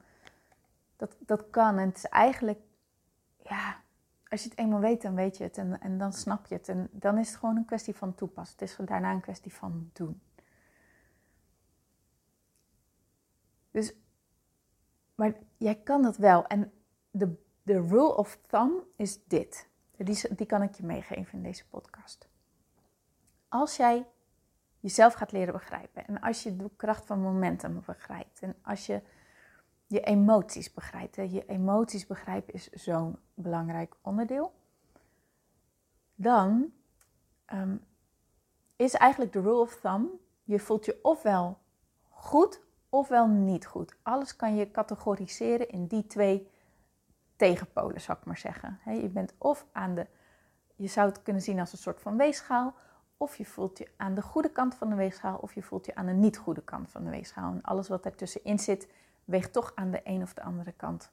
Dat, 0.97 1.17
dat 1.19 1.51
kan 1.51 1.79
en 1.79 1.89
het 1.89 1.97
is 1.97 2.07
eigenlijk, 2.07 2.61
ja, 3.43 3.81
als 4.29 4.43
je 4.43 4.49
het 4.49 4.59
eenmaal 4.59 4.81
weet, 4.81 5.03
dan 5.03 5.15
weet 5.15 5.37
je 5.37 5.45
het 5.45 5.59
en, 5.59 5.81
en 5.81 5.99
dan 5.99 6.13
snap 6.13 6.47
je 6.47 6.55
het. 6.55 6.69
En 6.69 6.89
dan 6.93 7.19
is 7.19 7.29
het 7.29 7.39
gewoon 7.39 7.57
een 7.57 7.65
kwestie 7.65 7.95
van 7.95 8.15
toepassen. 8.15 8.59
Het 8.59 8.69
is 8.69 8.87
daarna 8.87 9.13
een 9.13 9.21
kwestie 9.21 9.55
van 9.55 9.91
doen. 9.93 10.23
Dus, 13.71 13.95
maar 15.15 15.35
jij 15.57 15.75
kan 15.75 16.03
dat 16.03 16.17
wel. 16.17 16.47
En 16.47 16.73
de, 17.11 17.35
de 17.63 17.81
rule 17.81 18.17
of 18.17 18.39
thumb 18.47 18.85
is 18.97 19.25
dit. 19.25 19.69
Die, 19.97 20.35
die 20.35 20.47
kan 20.47 20.63
ik 20.63 20.75
je 20.75 20.85
meegeven 20.85 21.33
in 21.33 21.43
deze 21.43 21.69
podcast. 21.69 22.29
Als 23.49 23.77
jij 23.77 24.07
jezelf 24.83 25.13
gaat 25.13 25.33
leren 25.33 25.53
begrijpen 25.53 26.07
en 26.07 26.21
als 26.21 26.43
je 26.43 26.57
de 26.57 26.71
kracht 26.77 27.07
van 27.07 27.21
momentum 27.21 27.83
begrijpt 27.87 28.41
en 28.41 28.57
als 28.63 28.87
je 28.87 29.03
je 29.87 30.01
emoties 30.01 30.73
begrijpt. 30.73 31.17
Hè. 31.17 31.23
Je 31.23 31.47
emoties 31.47 32.07
begrijpen 32.07 32.55
is 32.55 32.71
zo'n 32.71 33.19
belangrijk 33.35 33.95
onderdeel. 34.03 34.55
Dan 36.15 36.73
um, 37.53 37.85
is 38.77 38.95
eigenlijk 38.95 39.33
de 39.33 39.41
rule 39.41 39.61
of 39.61 39.81
thumb, 39.81 40.11
je 40.45 40.59
voelt 40.59 40.85
je 40.85 40.99
ofwel 41.03 41.59
goed 42.09 42.61
ofwel 42.93 43.27
niet 43.27 43.67
goed. 43.67 43.97
Alles 44.03 44.37
kan 44.37 44.57
je 44.57 44.71
categoriseren 44.71 45.69
in 45.69 45.87
die 45.87 46.07
twee 46.07 46.51
tegenpolen, 47.37 48.01
zou 48.01 48.19
ik 48.19 48.25
maar 48.25 48.39
zeggen. 48.39 48.81
je 48.85 49.09
bent 49.09 49.35
of 49.39 49.67
aan 49.73 49.95
de, 49.95 50.07
je 50.77 50.87
zou 50.87 51.09
het 51.09 51.23
kunnen 51.23 51.43
zien 51.43 51.61
als 51.61 51.73
een 51.73 51.79
soort 51.79 52.01
van 52.01 52.17
weegschaal, 52.17 52.75
of 53.23 53.37
je 53.37 53.45
voelt 53.45 53.79
je 53.79 53.89
aan 53.97 54.15
de 54.15 54.23
goede 54.23 54.51
kant 54.51 54.75
van 54.75 54.89
de 54.89 54.95
weegschaal, 54.95 55.39
of 55.39 55.55
je 55.55 55.63
voelt 55.63 55.87
je 55.87 55.95
aan 55.95 56.07
de 56.07 56.13
niet 56.13 56.37
goede 56.37 56.63
kant 56.63 56.91
van 56.91 57.05
de 57.05 57.11
weegschaal. 57.11 57.53
En 57.53 57.63
alles 57.63 57.89
wat 57.89 58.05
ertussenin 58.05 58.59
zit, 58.59 58.89
weegt 59.25 59.53
toch 59.53 59.73
aan 59.75 59.91
de 59.91 60.01
een 60.05 60.23
of 60.23 60.35
de 60.35 60.43
andere 60.43 60.73
kant. 60.73 61.11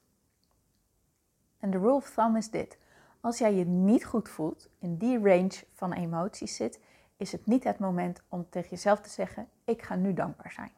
En 1.59 1.71
de 1.71 1.77
rule 1.77 1.93
of 1.93 2.09
thumb 2.09 2.37
is 2.37 2.49
dit. 2.49 2.77
Als 3.21 3.37
jij 3.37 3.53
je 3.53 3.65
niet 3.65 4.05
goed 4.05 4.29
voelt, 4.29 4.69
in 4.79 4.97
die 4.97 5.19
range 5.19 5.63
van 5.73 5.93
emoties 5.93 6.55
zit, 6.55 6.79
is 7.17 7.31
het 7.31 7.45
niet 7.45 7.63
het 7.63 7.79
moment 7.79 8.21
om 8.29 8.49
tegen 8.49 8.69
jezelf 8.69 9.01
te 9.01 9.09
zeggen: 9.09 9.47
Ik 9.63 9.81
ga 9.81 9.95
nu 9.95 10.13
dankbaar 10.13 10.51
zijn. 10.51 10.71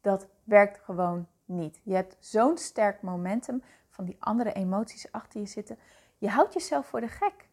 Dat 0.00 0.26
werkt 0.44 0.78
gewoon 0.78 1.26
niet. 1.44 1.80
Je 1.82 1.94
hebt 1.94 2.16
zo'n 2.20 2.58
sterk 2.58 3.02
momentum 3.02 3.62
van 3.88 4.04
die 4.04 4.16
andere 4.18 4.52
emoties 4.52 5.12
achter 5.12 5.40
je 5.40 5.46
zitten. 5.46 5.78
Je 6.18 6.28
houdt 6.28 6.52
jezelf 6.52 6.86
voor 6.86 7.00
de 7.00 7.08
gek. 7.08 7.48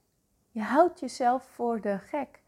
Je 0.51 0.61
houdt 0.61 0.99
jezelf 0.99 1.43
voor 1.43 1.81
de 1.81 1.99
gek. 1.99 2.40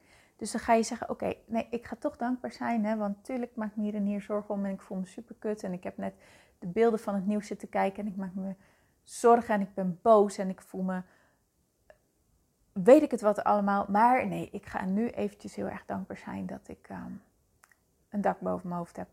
Dus 0.44 0.52
dan 0.52 0.62
ga 0.62 0.74
je 0.74 0.84
zeggen, 0.84 1.10
oké, 1.10 1.34
nee, 1.46 1.68
ik 1.70 1.86
ga 1.86 1.96
toch 2.00 2.18
dankbaar 2.18 2.52
zijn. 2.52 2.86
Hè, 2.86 2.98
want 2.98 3.16
natuurlijk 3.16 3.56
maak 3.56 3.70
ik 3.70 3.76
me 3.76 3.84
hier 3.84 3.96
en 3.96 4.06
hier 4.06 4.22
zorgen 4.22 4.54
om 4.54 4.66
en 4.66 4.72
ik 4.72 4.82
voel 4.82 4.98
me 4.98 5.06
super 5.06 5.36
kut. 5.40 5.64
En 5.64 5.74
ik 5.74 5.84
heb 5.84 5.98
net 5.98 6.14
de 6.60 6.68
beelden 6.68 7.00
van 7.00 7.16
het 7.16 7.26
nieuws 7.26 7.48
zitten 7.48 7.70
kijken 7.70 8.06
en 8.06 8.12
ik 8.12 8.16
maak 8.16 8.34
me 8.34 8.56
zorgen 9.04 9.56
en 9.56 9.62
ik 9.62 9.74
ben 9.74 10.00
boos 10.02 10.38
en 10.38 10.50
ik 10.50 10.62
voel 10.62 10.82
me, 10.82 11.02
weet 12.72 13.02
ik 13.02 13.12
het 13.12 13.22
wat 13.22 13.44
allemaal. 13.44 13.86
Maar 13.90 14.28
nee, 14.28 14.50
ik 14.52 14.66
ga 14.66 14.86
nu 14.86 15.10
eventjes 15.10 15.56
heel 15.56 15.70
erg 15.70 15.86
dankbaar 15.86 16.18
zijn 16.18 16.46
dat 16.46 16.68
ik 16.68 16.88
ehm, 16.90 17.12
een 18.10 18.22
dak 18.22 18.40
boven 18.40 18.68
mijn 18.68 18.80
hoofd 18.80 18.98
heb. 18.98 19.08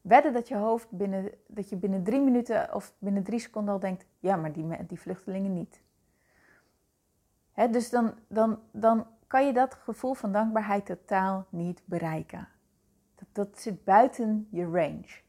Wedden 0.00 0.32
dat 0.32 0.48
je 0.48 0.56
hoofd 0.56 0.90
binnen, 0.90 1.30
dat 1.46 1.68
je 1.68 1.76
binnen 1.76 2.02
drie 2.02 2.20
minuten 2.20 2.74
of 2.74 2.94
binnen 2.98 3.22
drie 3.22 3.38
seconden 3.38 3.74
al 3.74 3.80
denkt, 3.80 4.06
ja, 4.18 4.36
maar 4.36 4.52
die, 4.52 4.86
die 4.86 5.00
vluchtelingen 5.00 5.52
niet. 5.52 5.82
Hè, 7.52 7.68
dus 7.70 7.90
dan, 7.90 8.14
dan, 8.28 8.58
dan 8.70 9.06
kan 9.32 9.46
je 9.46 9.52
dat 9.52 9.74
gevoel 9.74 10.14
van 10.14 10.32
dankbaarheid 10.32 10.86
totaal 10.86 11.46
niet 11.48 11.82
bereiken. 11.84 12.48
Dat, 13.14 13.28
dat 13.32 13.60
zit 13.60 13.84
buiten 13.84 14.48
je 14.50 14.64
range. 14.64 15.20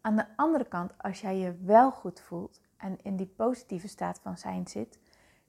Aan 0.00 0.16
de 0.16 0.26
andere 0.36 0.64
kant, 0.64 0.92
als 0.98 1.20
jij 1.20 1.36
je 1.36 1.56
wel 1.60 1.90
goed 1.90 2.20
voelt 2.20 2.60
en 2.76 2.98
in 3.02 3.16
die 3.16 3.26
positieve 3.26 3.88
staat 3.88 4.20
van 4.20 4.38
zijn 4.38 4.66
zit, 4.66 4.98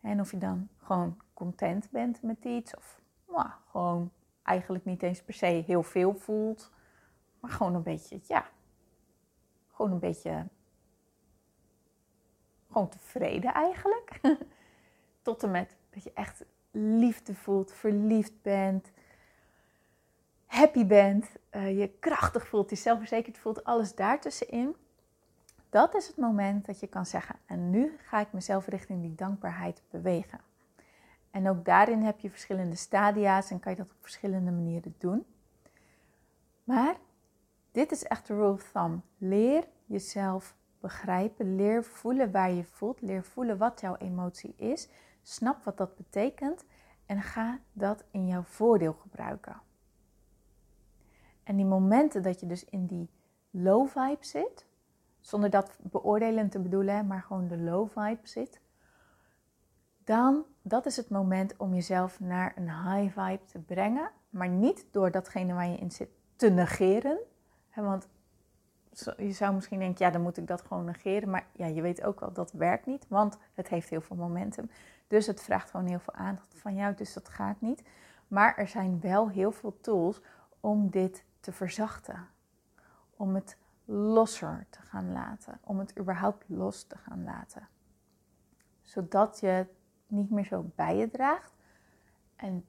en 0.01 0.19
of 0.19 0.31
je 0.31 0.37
dan 0.37 0.69
gewoon 0.77 1.21
content 1.33 1.89
bent 1.89 2.21
met 2.21 2.45
iets, 2.45 2.75
of 2.75 3.01
nou, 3.27 3.49
gewoon 3.69 4.11
eigenlijk 4.43 4.85
niet 4.85 5.03
eens 5.03 5.23
per 5.23 5.33
se 5.33 5.45
heel 5.45 5.83
veel 5.83 6.15
voelt, 6.15 6.71
maar 7.39 7.51
gewoon 7.51 7.75
een 7.75 7.83
beetje, 7.83 8.19
ja, 8.23 8.49
gewoon 9.71 9.91
een 9.91 9.99
beetje, 9.99 10.47
gewoon 12.67 12.89
tevreden 12.89 13.53
eigenlijk. 13.53 14.19
Tot 15.21 15.43
en 15.43 15.51
met 15.51 15.77
dat 15.95 16.03
je 16.03 16.11
echt 16.13 16.45
liefde 16.71 17.35
voelt, 17.35 17.71
verliefd 17.71 18.41
bent, 18.41 18.91
happy 20.45 20.85
bent, 20.85 21.25
uh, 21.51 21.79
je 21.79 21.89
krachtig 21.99 22.47
voelt, 22.47 22.69
je 22.69 22.75
zelfverzekerd 22.75 23.37
voelt, 23.37 23.63
alles 23.63 23.95
daartussenin. 23.95 24.75
Dat 25.69 25.95
is 25.95 26.07
het 26.07 26.17
moment 26.17 26.65
dat 26.65 26.79
je 26.79 26.87
kan 26.87 27.05
zeggen, 27.05 27.35
en 27.45 27.69
nu 27.69 27.97
ga 28.03 28.19
ik 28.19 28.33
mezelf 28.33 28.67
richting 28.67 29.01
die 29.01 29.15
dankbaarheid 29.15 29.81
bewegen. 29.89 30.39
En 31.31 31.49
ook 31.49 31.65
daarin 31.65 32.01
heb 32.01 32.19
je 32.19 32.29
verschillende 32.29 32.75
stadia's 32.75 33.51
en 33.51 33.59
kan 33.59 33.71
je 33.71 33.77
dat 33.77 33.91
op 33.91 34.01
verschillende 34.01 34.51
manieren 34.51 34.95
doen. 34.97 35.25
Maar 36.63 36.95
dit 37.71 37.91
is 37.91 38.03
echt 38.03 38.27
de 38.27 38.33
rule 38.33 38.51
of 38.51 38.71
thumb. 38.71 39.03
Leer 39.17 39.67
jezelf 39.85 40.55
begrijpen, 40.79 41.55
leer 41.55 41.83
voelen 41.83 42.31
waar 42.31 42.51
je 42.51 42.63
voelt, 42.63 43.01
leer 43.01 43.23
voelen 43.23 43.57
wat 43.57 43.81
jouw 43.81 43.95
emotie 43.95 44.53
is, 44.57 44.87
snap 45.27 45.63
wat 45.63 45.77
dat 45.77 45.95
betekent 45.95 46.65
en 47.05 47.21
ga 47.21 47.59
dat 47.73 48.03
in 48.11 48.27
jouw 48.27 48.43
voordeel 48.43 48.93
gebruiken. 48.93 49.61
En 51.43 51.55
die 51.55 51.65
momenten 51.65 52.23
dat 52.23 52.39
je 52.39 52.45
dus 52.45 52.65
in 52.65 52.85
die 52.85 53.09
low 53.49 53.87
vibe 53.87 54.25
zit, 54.25 54.65
zonder 55.19 55.49
dat 55.49 55.77
beoordelend 55.81 56.51
te 56.51 56.59
bedoelen, 56.59 57.07
maar 57.07 57.21
gewoon 57.21 57.47
de 57.47 57.57
low 57.57 57.89
vibe 57.89 58.27
zit, 58.27 58.61
dan 60.03 60.45
dat 60.61 60.85
is 60.85 60.97
het 60.97 61.09
moment 61.09 61.57
om 61.57 61.73
jezelf 61.73 62.19
naar 62.19 62.53
een 62.55 62.69
high 62.69 63.19
vibe 63.19 63.45
te 63.45 63.59
brengen, 63.59 64.11
maar 64.29 64.49
niet 64.49 64.85
door 64.91 65.11
datgene 65.11 65.53
waar 65.53 65.67
je 65.67 65.77
in 65.77 65.91
zit 65.91 66.09
te 66.35 66.49
negeren. 66.49 67.17
Want 67.75 68.07
je 69.17 69.31
zou 69.31 69.53
misschien 69.53 69.79
denken, 69.79 70.05
ja, 70.05 70.11
dan 70.11 70.21
moet 70.21 70.37
ik 70.37 70.47
dat 70.47 70.61
gewoon 70.61 70.85
negeren. 70.85 71.29
Maar 71.29 71.47
ja, 71.51 71.65
je 71.65 71.81
weet 71.81 72.03
ook 72.03 72.19
wel, 72.19 72.33
dat 72.33 72.51
werkt 72.51 72.85
niet, 72.85 73.05
want 73.07 73.37
het 73.53 73.67
heeft 73.67 73.89
heel 73.89 74.01
veel 74.01 74.15
momentum. 74.15 74.69
Dus 75.07 75.27
het 75.27 75.41
vraagt 75.41 75.69
gewoon 75.69 75.85
heel 75.85 75.99
veel 75.99 76.13
aandacht 76.13 76.53
van 76.59 76.75
jou, 76.75 76.95
dus 76.95 77.13
dat 77.13 77.29
gaat 77.29 77.61
niet. 77.61 77.83
Maar 78.27 78.57
er 78.57 78.67
zijn 78.67 78.99
wel 78.99 79.29
heel 79.29 79.51
veel 79.51 79.77
tools 79.81 80.21
om 80.59 80.89
dit 80.89 81.23
te 81.39 81.51
verzachten. 81.51 82.27
Om 83.15 83.35
het 83.35 83.57
losser 83.85 84.65
te 84.69 84.81
gaan 84.81 85.11
laten. 85.11 85.59
Om 85.63 85.79
het 85.79 85.99
überhaupt 85.99 86.43
los 86.47 86.83
te 86.83 86.97
gaan 86.97 87.23
laten. 87.23 87.67
Zodat 88.81 89.39
je 89.39 89.47
het 89.47 89.69
niet 90.07 90.29
meer 90.29 90.45
zo 90.45 90.71
bij 90.75 90.97
je 90.97 91.09
draagt. 91.09 91.53
En 92.35 92.65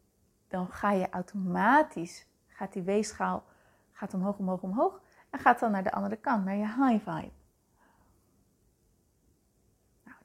dan 0.49 0.69
ga 0.69 0.93
je 0.93 1.11
automatisch, 1.11 2.27
gaat 2.47 2.73
die 2.73 2.83
weegschaal 2.83 3.45
gaat 3.93 4.15
omhoog, 4.15 4.39
omhoog, 4.39 4.63
omhoog. 4.63 5.01
En 5.37 5.43
gaat 5.43 5.61
dan 5.61 5.71
naar 5.71 5.83
de 5.83 5.93
andere 5.93 6.17
kant, 6.17 6.45
naar 6.45 6.57
je 6.57 6.67
high 6.67 7.11
vibe. 7.11 7.31
Nou, 10.05 10.17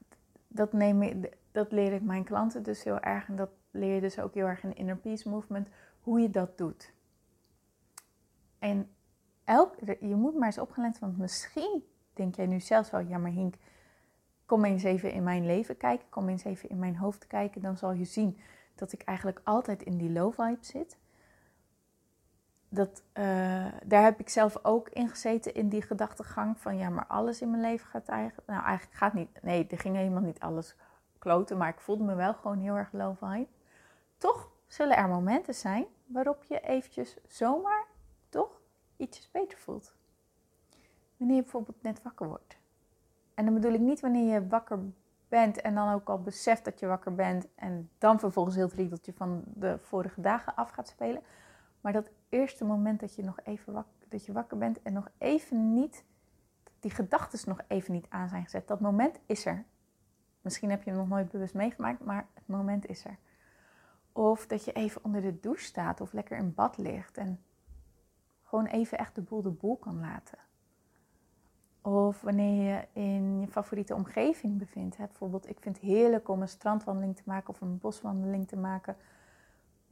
dat, 0.48 0.72
neem 0.72 1.24
dat 1.50 1.72
leer 1.72 1.92
ik 1.92 2.02
mijn 2.02 2.24
klanten 2.24 2.62
dus 2.62 2.84
heel 2.84 3.00
erg. 3.00 3.28
En 3.28 3.36
dat 3.36 3.50
leer 3.70 3.94
je 3.94 4.00
dus 4.00 4.18
ook 4.18 4.34
heel 4.34 4.46
erg 4.46 4.62
in 4.62 4.76
Inner 4.76 4.96
Peace 4.96 5.28
Movement. 5.28 5.68
Hoe 6.00 6.20
je 6.20 6.30
dat 6.30 6.58
doet. 6.58 6.92
En 8.58 8.90
elk, 9.44 9.76
je 10.00 10.14
moet 10.14 10.34
maar 10.34 10.46
eens 10.46 10.58
opgelet, 10.58 10.98
want 10.98 11.18
misschien 11.18 11.84
denk 12.12 12.34
jij 12.34 12.46
nu 12.46 12.60
zelfs 12.60 12.90
wel, 12.90 13.00
ja 13.00 13.18
maar 13.18 13.30
Hink, 13.30 13.54
kom 14.46 14.64
eens 14.64 14.82
even 14.82 15.12
in 15.12 15.22
mijn 15.22 15.46
leven 15.46 15.76
kijken, 15.76 16.08
kom 16.08 16.28
eens 16.28 16.44
even 16.44 16.68
in 16.68 16.78
mijn 16.78 16.96
hoofd 16.96 17.26
kijken, 17.26 17.62
dan 17.62 17.76
zal 17.76 17.92
je 17.92 18.04
zien 18.04 18.38
dat 18.74 18.92
ik 18.92 19.02
eigenlijk 19.02 19.40
altijd 19.44 19.82
in 19.82 19.96
die 19.96 20.10
low 20.10 20.32
vibe 20.34 20.64
zit. 20.64 20.98
Dat, 22.74 23.02
uh, 23.14 23.24
daar 23.84 24.02
heb 24.02 24.20
ik 24.20 24.28
zelf 24.28 24.58
ook 24.64 24.88
in 24.88 25.08
gezeten, 25.08 25.54
in 25.54 25.68
die 25.68 25.82
gedachtegang 25.82 26.58
van 26.58 26.76
ja, 26.76 26.88
maar 26.88 27.06
alles 27.06 27.40
in 27.40 27.50
mijn 27.50 27.62
leven 27.62 27.86
gaat 27.86 28.08
eigenlijk, 28.08 28.48
nou 28.48 28.64
eigenlijk 28.64 28.96
gaat 28.96 29.12
niet, 29.12 29.42
nee, 29.42 29.66
er 29.66 29.78
ging 29.78 29.96
helemaal 29.96 30.22
niet 30.22 30.40
alles 30.40 30.76
kloten, 31.18 31.56
maar 31.56 31.68
ik 31.68 31.80
voelde 31.80 32.04
me 32.04 32.14
wel 32.14 32.34
gewoon 32.34 32.58
heel 32.58 32.76
erg 32.76 32.92
low 32.92 33.16
vibe. 33.16 33.48
Toch 34.16 34.50
zullen 34.66 34.96
er 34.96 35.08
momenten 35.08 35.54
zijn 35.54 35.86
waarop 36.06 36.44
je 36.44 36.60
eventjes 36.60 37.16
zomaar 37.26 37.86
toch 38.28 38.60
ietsjes 38.96 39.30
beter 39.30 39.58
voelt. 39.58 39.94
Wanneer 41.16 41.36
je 41.36 41.42
bijvoorbeeld 41.42 41.82
net 41.82 42.02
wakker 42.02 42.28
wordt. 42.28 42.56
En 43.34 43.44
dan 43.44 43.54
bedoel 43.54 43.72
ik 43.72 43.80
niet 43.80 44.00
wanneer 44.00 44.32
je 44.32 44.46
wakker 44.46 44.78
bent 45.28 45.60
en 45.60 45.74
dan 45.74 45.92
ook 45.92 46.08
al 46.08 46.22
beseft 46.22 46.64
dat 46.64 46.80
je 46.80 46.86
wakker 46.86 47.14
bent 47.14 47.46
en 47.54 47.90
dan 47.98 48.18
vervolgens 48.18 48.56
heel 48.56 48.64
het 48.64 48.74
riedeltje 48.74 49.12
van 49.12 49.42
de 49.46 49.78
vorige 49.78 50.20
dagen 50.20 50.54
af 50.54 50.70
gaat 50.70 50.88
spelen. 50.88 51.22
Maar 51.80 51.92
dat 51.92 52.10
eerste 52.32 52.64
moment 52.64 53.00
dat 53.00 53.14
je 53.14 53.24
nog 53.24 53.40
even 53.44 53.72
wakker, 53.72 54.08
dat 54.08 54.26
je 54.26 54.32
wakker 54.32 54.58
bent 54.58 54.82
en 54.82 54.92
nog 54.92 55.10
even 55.18 55.74
niet, 55.74 56.04
die 56.80 56.90
gedachten 56.90 57.48
nog 57.48 57.60
even 57.68 57.92
niet 57.92 58.06
aan 58.08 58.28
zijn 58.28 58.44
gezet. 58.44 58.68
Dat 58.68 58.80
moment 58.80 59.18
is 59.26 59.46
er. 59.46 59.64
Misschien 60.40 60.70
heb 60.70 60.82
je 60.82 60.90
hem 60.90 60.98
nog 60.98 61.08
nooit 61.08 61.30
bewust 61.30 61.54
meegemaakt, 61.54 62.04
maar 62.04 62.26
het 62.34 62.46
moment 62.46 62.86
is 62.86 63.04
er. 63.04 63.18
Of 64.12 64.46
dat 64.46 64.64
je 64.64 64.72
even 64.72 65.04
onder 65.04 65.20
de 65.20 65.40
douche 65.40 65.64
staat 65.64 66.00
of 66.00 66.12
lekker 66.12 66.38
in 66.38 66.54
bad 66.54 66.78
ligt 66.78 67.16
en 67.16 67.42
gewoon 68.42 68.66
even 68.66 68.98
echt 68.98 69.14
de 69.14 69.22
boel 69.22 69.42
de 69.42 69.50
boel 69.50 69.76
kan 69.76 70.00
laten. 70.00 70.38
Of 71.82 72.20
wanneer 72.20 72.64
je 72.64 73.00
in 73.00 73.40
je 73.40 73.46
favoriete 73.46 73.94
omgeving 73.94 74.58
bevindt. 74.58 74.96
Bijvoorbeeld, 74.96 75.48
ik 75.48 75.60
vind 75.60 75.76
het 75.76 75.84
heerlijk 75.84 76.28
om 76.28 76.40
een 76.40 76.48
strandwandeling 76.48 77.16
te 77.16 77.22
maken 77.24 77.48
of 77.48 77.60
een 77.60 77.78
boswandeling 77.78 78.48
te 78.48 78.56
maken. 78.56 78.96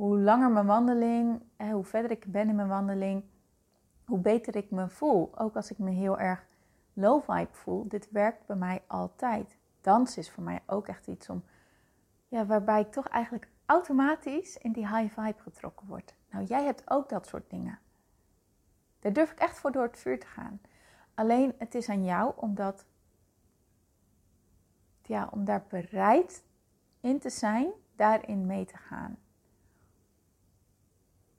Hoe 0.00 0.18
langer 0.18 0.50
mijn 0.50 0.66
wandeling, 0.66 1.42
hoe 1.56 1.84
verder 1.84 2.10
ik 2.10 2.24
ben 2.32 2.48
in 2.48 2.54
mijn 2.54 2.68
wandeling, 2.68 3.24
hoe 4.04 4.18
beter 4.18 4.56
ik 4.56 4.70
me 4.70 4.88
voel. 4.88 5.38
Ook 5.38 5.56
als 5.56 5.70
ik 5.70 5.78
me 5.78 5.90
heel 5.90 6.18
erg 6.18 6.46
low 6.92 7.22
vibe 7.22 7.52
voel. 7.52 7.88
Dit 7.88 8.10
werkt 8.10 8.46
bij 8.46 8.56
mij 8.56 8.82
altijd. 8.86 9.56
Dans 9.80 10.16
is 10.16 10.30
voor 10.30 10.42
mij 10.42 10.62
ook 10.66 10.88
echt 10.88 11.06
iets 11.06 11.28
om, 11.28 11.44
ja, 12.28 12.46
waarbij 12.46 12.80
ik 12.80 12.92
toch 12.92 13.08
eigenlijk 13.08 13.48
automatisch 13.66 14.56
in 14.56 14.72
die 14.72 14.88
high 14.96 15.20
vibe 15.20 15.40
getrokken 15.40 15.86
word. 15.86 16.14
Nou, 16.30 16.44
jij 16.44 16.64
hebt 16.64 16.90
ook 16.90 17.08
dat 17.08 17.26
soort 17.26 17.50
dingen. 17.50 17.78
Daar 18.98 19.12
durf 19.12 19.30
ik 19.30 19.38
echt 19.38 19.58
voor 19.58 19.72
door 19.72 19.82
het 19.82 19.98
vuur 19.98 20.20
te 20.20 20.26
gaan. 20.26 20.60
Alleen 21.14 21.54
het 21.58 21.74
is 21.74 21.88
aan 21.88 22.04
jou 22.04 22.32
om 22.36 22.54
dat, 22.54 22.86
ja, 25.02 25.28
om 25.30 25.44
daar 25.44 25.64
bereid 25.68 26.44
in 27.00 27.18
te 27.18 27.30
zijn, 27.30 27.70
daarin 27.96 28.46
mee 28.46 28.64
te 28.64 28.76
gaan. 28.76 29.18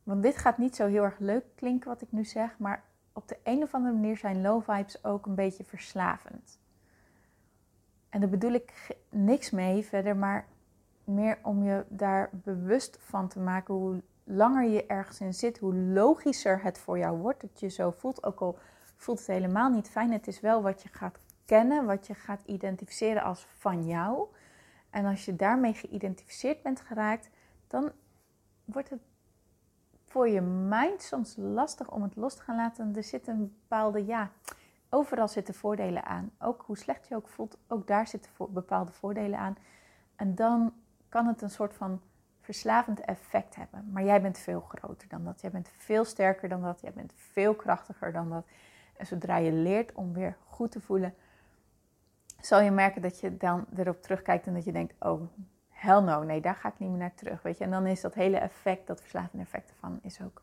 Want 0.03 0.23
dit 0.23 0.37
gaat 0.37 0.57
niet 0.57 0.75
zo 0.75 0.87
heel 0.87 1.03
erg 1.03 1.19
leuk 1.19 1.45
klinken 1.55 1.89
wat 1.89 2.01
ik 2.01 2.11
nu 2.11 2.23
zeg, 2.23 2.57
maar 2.57 2.83
op 3.13 3.27
de 3.27 3.37
een 3.43 3.63
of 3.63 3.73
andere 3.73 3.93
manier 3.93 4.17
zijn 4.17 4.41
low 4.41 4.63
vibes 4.63 5.03
ook 5.03 5.25
een 5.25 5.35
beetje 5.35 5.63
verslavend. 5.63 6.59
En 8.09 8.19
daar 8.19 8.29
bedoel 8.29 8.51
ik 8.51 8.97
niks 9.09 9.49
mee 9.49 9.83
verder, 9.83 10.15
maar 10.15 10.45
meer 11.03 11.39
om 11.43 11.63
je 11.63 11.85
daar 11.89 12.29
bewust 12.31 12.97
van 12.99 13.27
te 13.27 13.39
maken 13.39 13.73
hoe 13.73 14.01
langer 14.23 14.69
je 14.69 14.85
ergens 14.85 15.21
in 15.21 15.33
zit, 15.33 15.57
hoe 15.57 15.75
logischer 15.75 16.63
het 16.63 16.77
voor 16.77 16.97
jou 16.97 17.17
wordt 17.17 17.41
dat 17.41 17.59
je 17.59 17.67
zo 17.67 17.91
voelt. 17.91 18.23
Ook 18.23 18.39
al 18.39 18.57
voelt 18.95 19.19
het 19.19 19.27
helemaal 19.27 19.69
niet 19.69 19.89
fijn, 19.89 20.11
het 20.11 20.27
is 20.27 20.39
wel 20.39 20.61
wat 20.61 20.81
je 20.81 20.89
gaat 20.89 21.19
kennen, 21.45 21.85
wat 21.85 22.07
je 22.07 22.13
gaat 22.13 22.41
identificeren 22.45 23.23
als 23.23 23.45
van 23.57 23.85
jou. 23.85 24.27
En 24.89 25.05
als 25.05 25.25
je 25.25 25.35
daarmee 25.35 25.73
geïdentificeerd 25.73 26.61
bent 26.61 26.81
geraakt, 26.81 27.29
dan 27.67 27.91
wordt 28.65 28.89
het 28.89 29.01
voor 30.11 30.29
je 30.29 30.41
mind 30.41 31.01
soms 31.01 31.35
lastig 31.37 31.91
om 31.91 32.01
het 32.03 32.15
los 32.15 32.35
te 32.35 32.41
gaan 32.41 32.55
laten. 32.55 32.95
Er 32.95 33.03
zit 33.03 33.27
een 33.27 33.55
bepaalde, 33.59 34.05
ja, 34.05 34.31
overal 34.89 35.27
zitten 35.27 35.53
voordelen 35.53 36.05
aan. 36.05 36.31
Ook 36.39 36.63
hoe 36.65 36.77
slecht 36.77 37.07
je 37.07 37.15
ook 37.15 37.27
voelt, 37.27 37.57
ook 37.67 37.87
daar 37.87 38.07
zitten 38.07 38.31
bepaalde 38.49 38.91
voordelen 38.91 39.39
aan. 39.39 39.57
En 40.15 40.35
dan 40.35 40.73
kan 41.09 41.27
het 41.27 41.41
een 41.41 41.49
soort 41.49 41.73
van 41.73 42.01
verslavend 42.41 42.99
effect 42.99 43.55
hebben. 43.55 43.89
Maar 43.91 44.03
jij 44.03 44.21
bent 44.21 44.37
veel 44.37 44.61
groter 44.61 45.07
dan 45.07 45.23
dat. 45.23 45.41
Jij 45.41 45.51
bent 45.51 45.69
veel 45.77 46.05
sterker 46.05 46.49
dan 46.49 46.61
dat. 46.61 46.81
Jij 46.81 46.93
bent 46.93 47.13
veel 47.15 47.55
krachtiger 47.55 48.11
dan 48.11 48.29
dat. 48.29 48.45
En 48.97 49.05
zodra 49.05 49.37
je 49.37 49.51
leert 49.51 49.93
om 49.93 50.13
weer 50.13 50.37
goed 50.47 50.71
te 50.71 50.81
voelen, 50.81 51.13
zal 52.39 52.61
je 52.61 52.71
merken 52.71 53.01
dat 53.01 53.19
je 53.19 53.37
dan 53.37 53.65
erop 53.75 54.01
terugkijkt 54.01 54.47
en 54.47 54.53
dat 54.53 54.65
je 54.65 54.71
denkt: 54.71 54.93
oh, 54.99 55.21
hell 55.81 55.99
no, 55.99 56.23
nee, 56.23 56.41
daar 56.41 56.55
ga 56.55 56.67
ik 56.67 56.79
niet 56.79 56.89
meer 56.89 56.97
naar 56.97 57.15
terug. 57.15 57.41
Weet 57.41 57.57
je? 57.57 57.63
En 57.63 57.71
dan 57.71 57.87
is 57.87 58.01
dat 58.01 58.13
hele 58.13 58.37
effect, 58.37 58.87
dat 58.87 59.01
verslavende 59.01 59.43
effect 59.43 59.69
ervan, 59.69 59.99
is 60.01 60.21
ook 60.21 60.41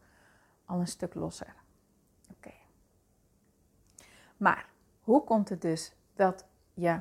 al 0.65 0.81
een 0.81 0.87
stuk 0.87 1.15
losser. 1.15 1.55
Oké. 2.31 2.53
Maar 4.37 4.69
hoe 5.01 5.25
komt 5.25 5.49
het 5.49 5.61
dus 5.61 5.95
dat 6.15 6.47
je 6.75 7.01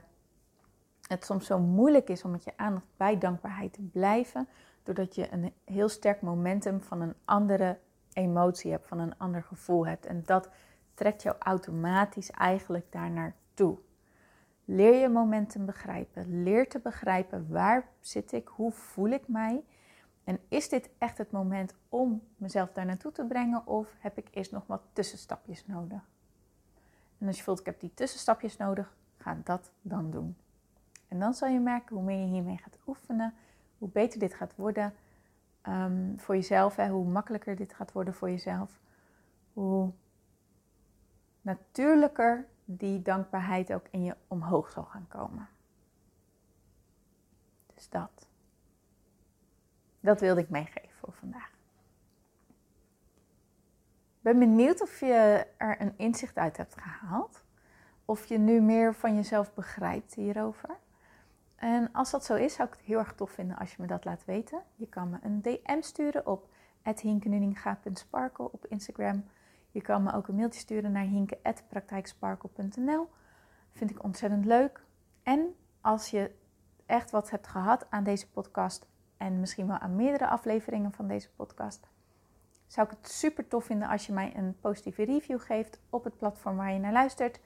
het 1.08 1.26
soms 1.26 1.45
zo 1.45 1.60
moeilijk 1.60 2.10
is 2.10 2.23
om 2.23 2.32
met 2.32 2.43
je 2.43 2.58
aandacht 2.58 2.86
bij 2.97 3.17
dankbaarheid 3.17 3.73
te 3.73 3.82
blijven, 3.82 4.47
doordat 4.84 5.15
je 5.15 5.34
een 5.34 5.54
heel 5.65 5.89
sterk 5.89 6.21
momentum 6.21 6.82
van 6.82 7.02
een 7.02 7.15
andere 7.26 7.80
emotie 8.13 8.71
hebt, 8.71 8.88
van 8.88 9.00
een 9.00 9.17
ander 9.17 9.43
gevoel 9.43 9.88
hebt. 9.88 10.06
En 10.06 10.23
dat 10.26 10.50
trekt 10.93 11.23
jou 11.23 11.36
automatisch 11.39 12.32
eigenlijk 12.32 12.91
daar 12.91 13.12
naartoe. 13.12 13.78
Leer 14.70 14.94
je 14.94 15.10
momentum 15.10 15.66
begrijpen. 15.66 16.44
Leer 16.44 16.70
te 16.70 16.80
begrijpen 16.80 17.48
waar 17.50 17.90
zit 18.00 18.32
ik, 18.32 18.48
hoe 18.48 18.72
voel 18.72 19.10
ik 19.10 19.28
mij. 19.28 19.64
En 20.24 20.40
is 20.48 20.70
dit 20.70 20.90
echt 20.98 21.18
het 21.18 21.32
moment 21.32 21.74
om 21.90 22.22
mezelf 22.38 22.72
daar 22.72 22.86
naartoe 22.86 23.12
te 23.12 23.26
brengen 23.26 23.68
of 23.68 23.96
heb 24.00 24.18
ik 24.18 24.28
eerst 24.32 24.52
nog 24.52 24.68
wat 24.68 24.82
tussenstapjes 24.94 25.66
nodig? 25.66 26.10
En 27.18 27.28
als 27.28 27.38
je 27.38 27.44
voelt 27.44 27.60
ik 27.60 27.66
heb 27.66 27.80
die 27.80 27.94
tussenstapjes 27.94 28.58
nodig, 28.58 28.96
ga 29.18 29.38
dat 29.44 29.72
dan 29.82 30.12
doen. 30.12 30.38
En 31.08 31.20
dan 31.20 31.34
zal 31.34 31.48
je 31.50 31.60
merken 31.60 31.96
hoe 31.96 32.06
meer 32.06 32.20
je 32.20 32.32
hiermee 32.32 32.58
gaat 32.58 32.78
oefenen, 32.88 33.34
hoe 33.78 33.90
beter 33.90 34.20
dit 34.20 34.34
gaat 34.34 34.56
worden 34.56 34.94
um, 35.68 36.14
voor 36.18 36.36
jezelf, 36.36 36.76
hè, 36.76 36.90
hoe 36.90 37.06
makkelijker 37.06 37.56
dit 37.56 37.74
gaat 37.74 37.92
worden 37.92 38.14
voor 38.14 38.30
jezelf, 38.30 38.80
hoe 39.54 39.92
natuurlijker 41.42 42.48
die 42.70 43.02
dankbaarheid 43.02 43.74
ook 43.74 43.86
in 43.92 44.04
je 44.04 44.16
omhoog 44.28 44.70
zal 44.70 44.84
gaan 44.84 45.08
komen. 45.08 45.48
Dus 47.74 47.90
dat. 47.90 48.28
Dat 50.00 50.20
wilde 50.20 50.42
ik 50.42 50.50
meegeven 50.50 50.98
voor 51.00 51.14
vandaag. 51.14 51.50
Ik 54.18 54.34
ben 54.34 54.40
benieuwd 54.40 54.82
of 54.82 55.00
je 55.00 55.48
er 55.58 55.82
een 55.82 55.94
inzicht 55.98 56.38
uit 56.38 56.58
hebt 56.58 56.76
gehaald. 56.78 57.44
Of 58.06 58.26
je 58.26 58.38
nu 58.38 58.62
meer 58.62 58.94
van 58.94 59.16
jezelf 59.16 59.54
begrijpt 59.54 60.14
hierover. 60.14 60.78
En 61.56 61.92
als 61.92 62.12
dat 62.12 62.26
zo 62.26 62.36
is, 62.36 62.54
zou 62.54 62.68
ik 62.68 62.74
het 62.74 62.84
heel 62.84 63.00
erg 63.00 63.14
tof 63.14 63.32
vinden 63.32 63.58
als 63.58 63.72
je 63.72 63.82
me 63.82 63.88
dat 63.88 64.06
laat 64.06 64.26
weten. 64.26 64.62
Je 64.76 64.88
kan 64.88 65.10
me 65.10 65.18
een 65.22 65.42
DM 65.42 65.82
sturen 65.82 66.28
op 66.28 66.50
hinkenuninga.sparkle 66.96 68.52
op 68.52 68.66
Instagram. 68.66 69.26
Je 69.78 69.84
kan 69.84 70.04
me 70.04 70.13
ook 70.13 70.28
een 70.28 70.36
mailtje 70.36 70.60
sturen 70.60 70.92
naar 70.92 71.04
hinke.praktijksparkle.nl. 71.04 73.10
Vind 73.72 73.90
ik 73.90 74.04
ontzettend 74.04 74.46
leuk. 74.46 74.84
En 75.24 75.56
als 75.82 76.10
je 76.10 76.32
echt 76.86 77.12
wat 77.12 77.30
hebt 77.30 77.48
gehad 77.48 77.86
aan 77.90 78.04
deze 78.04 78.30
podcast 78.30 78.88
en 79.18 79.40
misschien 79.40 79.68
wel 79.68 79.78
aan 79.78 79.96
meerdere 79.96 80.28
afleveringen 80.28 80.92
van 80.92 81.08
deze 81.08 81.30
podcast, 81.36 81.88
zou 82.68 82.88
ik 82.88 82.94
het 82.98 83.12
super 83.12 83.48
tof 83.48 83.66
vinden 83.66 83.88
als 83.88 84.06
je 84.06 84.13
mij 84.13 84.36
een 84.36 84.60
positieve 84.60 85.04
review 85.04 85.40
geeft 85.40 85.80
op 85.90 86.04
het 86.04 86.18
platform 86.18 86.56
waar 86.56 86.74
je 86.74 86.80
naar 86.80 86.92
luistert. 86.92 87.40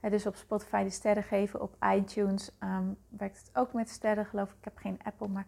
dus 0.00 0.26
op 0.26 0.36
Spotify 0.36 0.82
de 0.82 0.90
sterren 0.90 1.24
geven, 1.24 1.60
op 1.60 1.76
iTunes 1.94 2.50
um, 2.60 2.96
werkt 3.08 3.38
het 3.38 3.56
ook 3.56 3.72
met 3.72 3.90
sterren, 3.90 4.26
geloof 4.26 4.50
ik. 4.50 4.56
Ik 4.58 4.64
heb 4.64 4.76
geen 4.76 5.00
Apple, 5.02 5.28
maar. 5.28 5.46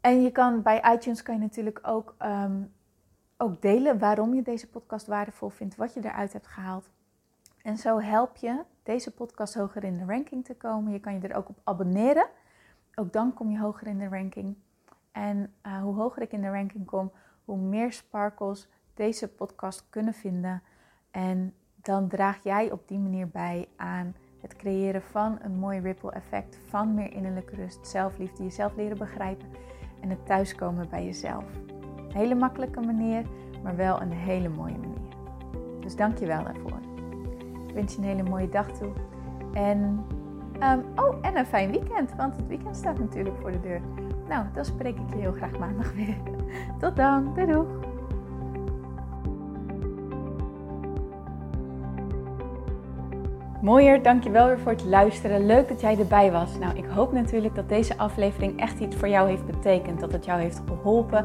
En 0.00 0.22
je 0.22 0.30
kan 0.30 0.62
bij 0.62 0.94
iTunes 0.94 1.22
kan 1.22 1.34
je 1.34 1.40
natuurlijk 1.40 1.80
ook 1.82 2.14
ehm, 2.18 2.62
ook 3.44 3.62
delen 3.62 3.98
waarom 3.98 4.34
je 4.34 4.42
deze 4.42 4.68
podcast 4.68 5.06
waardevol 5.06 5.48
vindt, 5.48 5.76
wat 5.76 5.94
je 5.94 6.04
eruit 6.04 6.32
hebt 6.32 6.46
gehaald. 6.46 6.90
En 7.62 7.76
zo 7.76 8.00
help 8.00 8.36
je 8.36 8.60
deze 8.82 9.10
podcast 9.10 9.54
hoger 9.54 9.84
in 9.84 9.98
de 9.98 10.04
ranking 10.04 10.44
te 10.44 10.54
komen. 10.54 10.92
Je 10.92 11.00
kan 11.00 11.14
je 11.14 11.28
er 11.28 11.36
ook 11.36 11.48
op 11.48 11.58
abonneren. 11.64 12.26
Ook 12.94 13.12
dan 13.12 13.34
kom 13.34 13.50
je 13.50 13.58
hoger 13.58 13.86
in 13.86 13.98
de 13.98 14.08
ranking. 14.08 14.56
En 15.12 15.52
uh, 15.66 15.82
hoe 15.82 15.94
hoger 15.94 16.22
ik 16.22 16.32
in 16.32 16.40
de 16.40 16.50
ranking 16.50 16.86
kom, 16.86 17.12
hoe 17.44 17.56
meer 17.56 17.92
sparkles 17.92 18.68
deze 18.94 19.28
podcast 19.28 19.86
kunnen 19.90 20.14
vinden. 20.14 20.62
En 21.10 21.54
dan 21.76 22.08
draag 22.08 22.42
jij 22.42 22.70
op 22.70 22.88
die 22.88 22.98
manier 22.98 23.28
bij 23.28 23.68
aan 23.76 24.14
het 24.40 24.56
creëren 24.56 25.02
van 25.02 25.38
een 25.42 25.58
mooi 25.58 25.80
ripple 25.80 26.12
effect, 26.12 26.58
van 26.68 26.94
meer 26.94 27.12
innerlijke 27.12 27.54
rust, 27.54 27.86
zelfliefde, 27.86 28.42
jezelf 28.42 28.76
leren 28.76 28.98
begrijpen 28.98 29.48
en 30.00 30.10
het 30.10 30.26
thuiskomen 30.26 30.88
bij 30.88 31.04
jezelf 31.04 31.44
hele 32.14 32.34
makkelijke 32.34 32.80
manier, 32.80 33.22
maar 33.62 33.76
wel 33.76 34.00
een 34.00 34.12
hele 34.12 34.48
mooie 34.48 34.78
manier. 34.78 35.12
Dus 35.80 35.96
dank 35.96 36.18
je 36.18 36.26
wel 36.26 36.44
daarvoor. 36.44 36.78
Ik 37.68 37.74
wens 37.74 37.94
je 37.94 37.98
een 37.98 38.08
hele 38.08 38.22
mooie 38.22 38.48
dag 38.48 38.70
toe. 38.70 38.90
En, 39.52 40.04
um, 40.62 40.84
oh, 40.96 41.16
en 41.20 41.36
een 41.36 41.46
fijn 41.46 41.70
weekend, 41.70 42.14
want 42.16 42.36
het 42.36 42.46
weekend 42.46 42.76
staat 42.76 42.98
natuurlijk 42.98 43.36
voor 43.40 43.52
de 43.52 43.60
deur. 43.60 43.80
Nou, 44.28 44.44
dan 44.54 44.64
spreek 44.64 44.96
ik 44.98 45.14
je 45.14 45.20
heel 45.20 45.32
graag 45.32 45.58
maandag 45.58 45.92
weer. 45.92 46.16
Tot 46.80 46.96
dan, 46.96 47.34
doei 47.34 47.46
doeg! 47.46 47.66
Mooier, 53.64 54.02
dankjewel 54.02 54.46
weer 54.46 54.58
voor 54.58 54.72
het 54.72 54.84
luisteren. 54.84 55.46
Leuk 55.46 55.68
dat 55.68 55.80
jij 55.80 55.98
erbij 55.98 56.32
was. 56.32 56.58
Nou, 56.58 56.76
ik 56.76 56.84
hoop 56.84 57.12
natuurlijk 57.12 57.54
dat 57.54 57.68
deze 57.68 57.98
aflevering 57.98 58.60
echt 58.60 58.80
iets 58.80 58.96
voor 58.96 59.08
jou 59.08 59.28
heeft 59.28 59.46
betekend. 59.46 60.00
Dat 60.00 60.12
het 60.12 60.24
jou 60.24 60.40
heeft 60.40 60.62
geholpen 60.66 61.24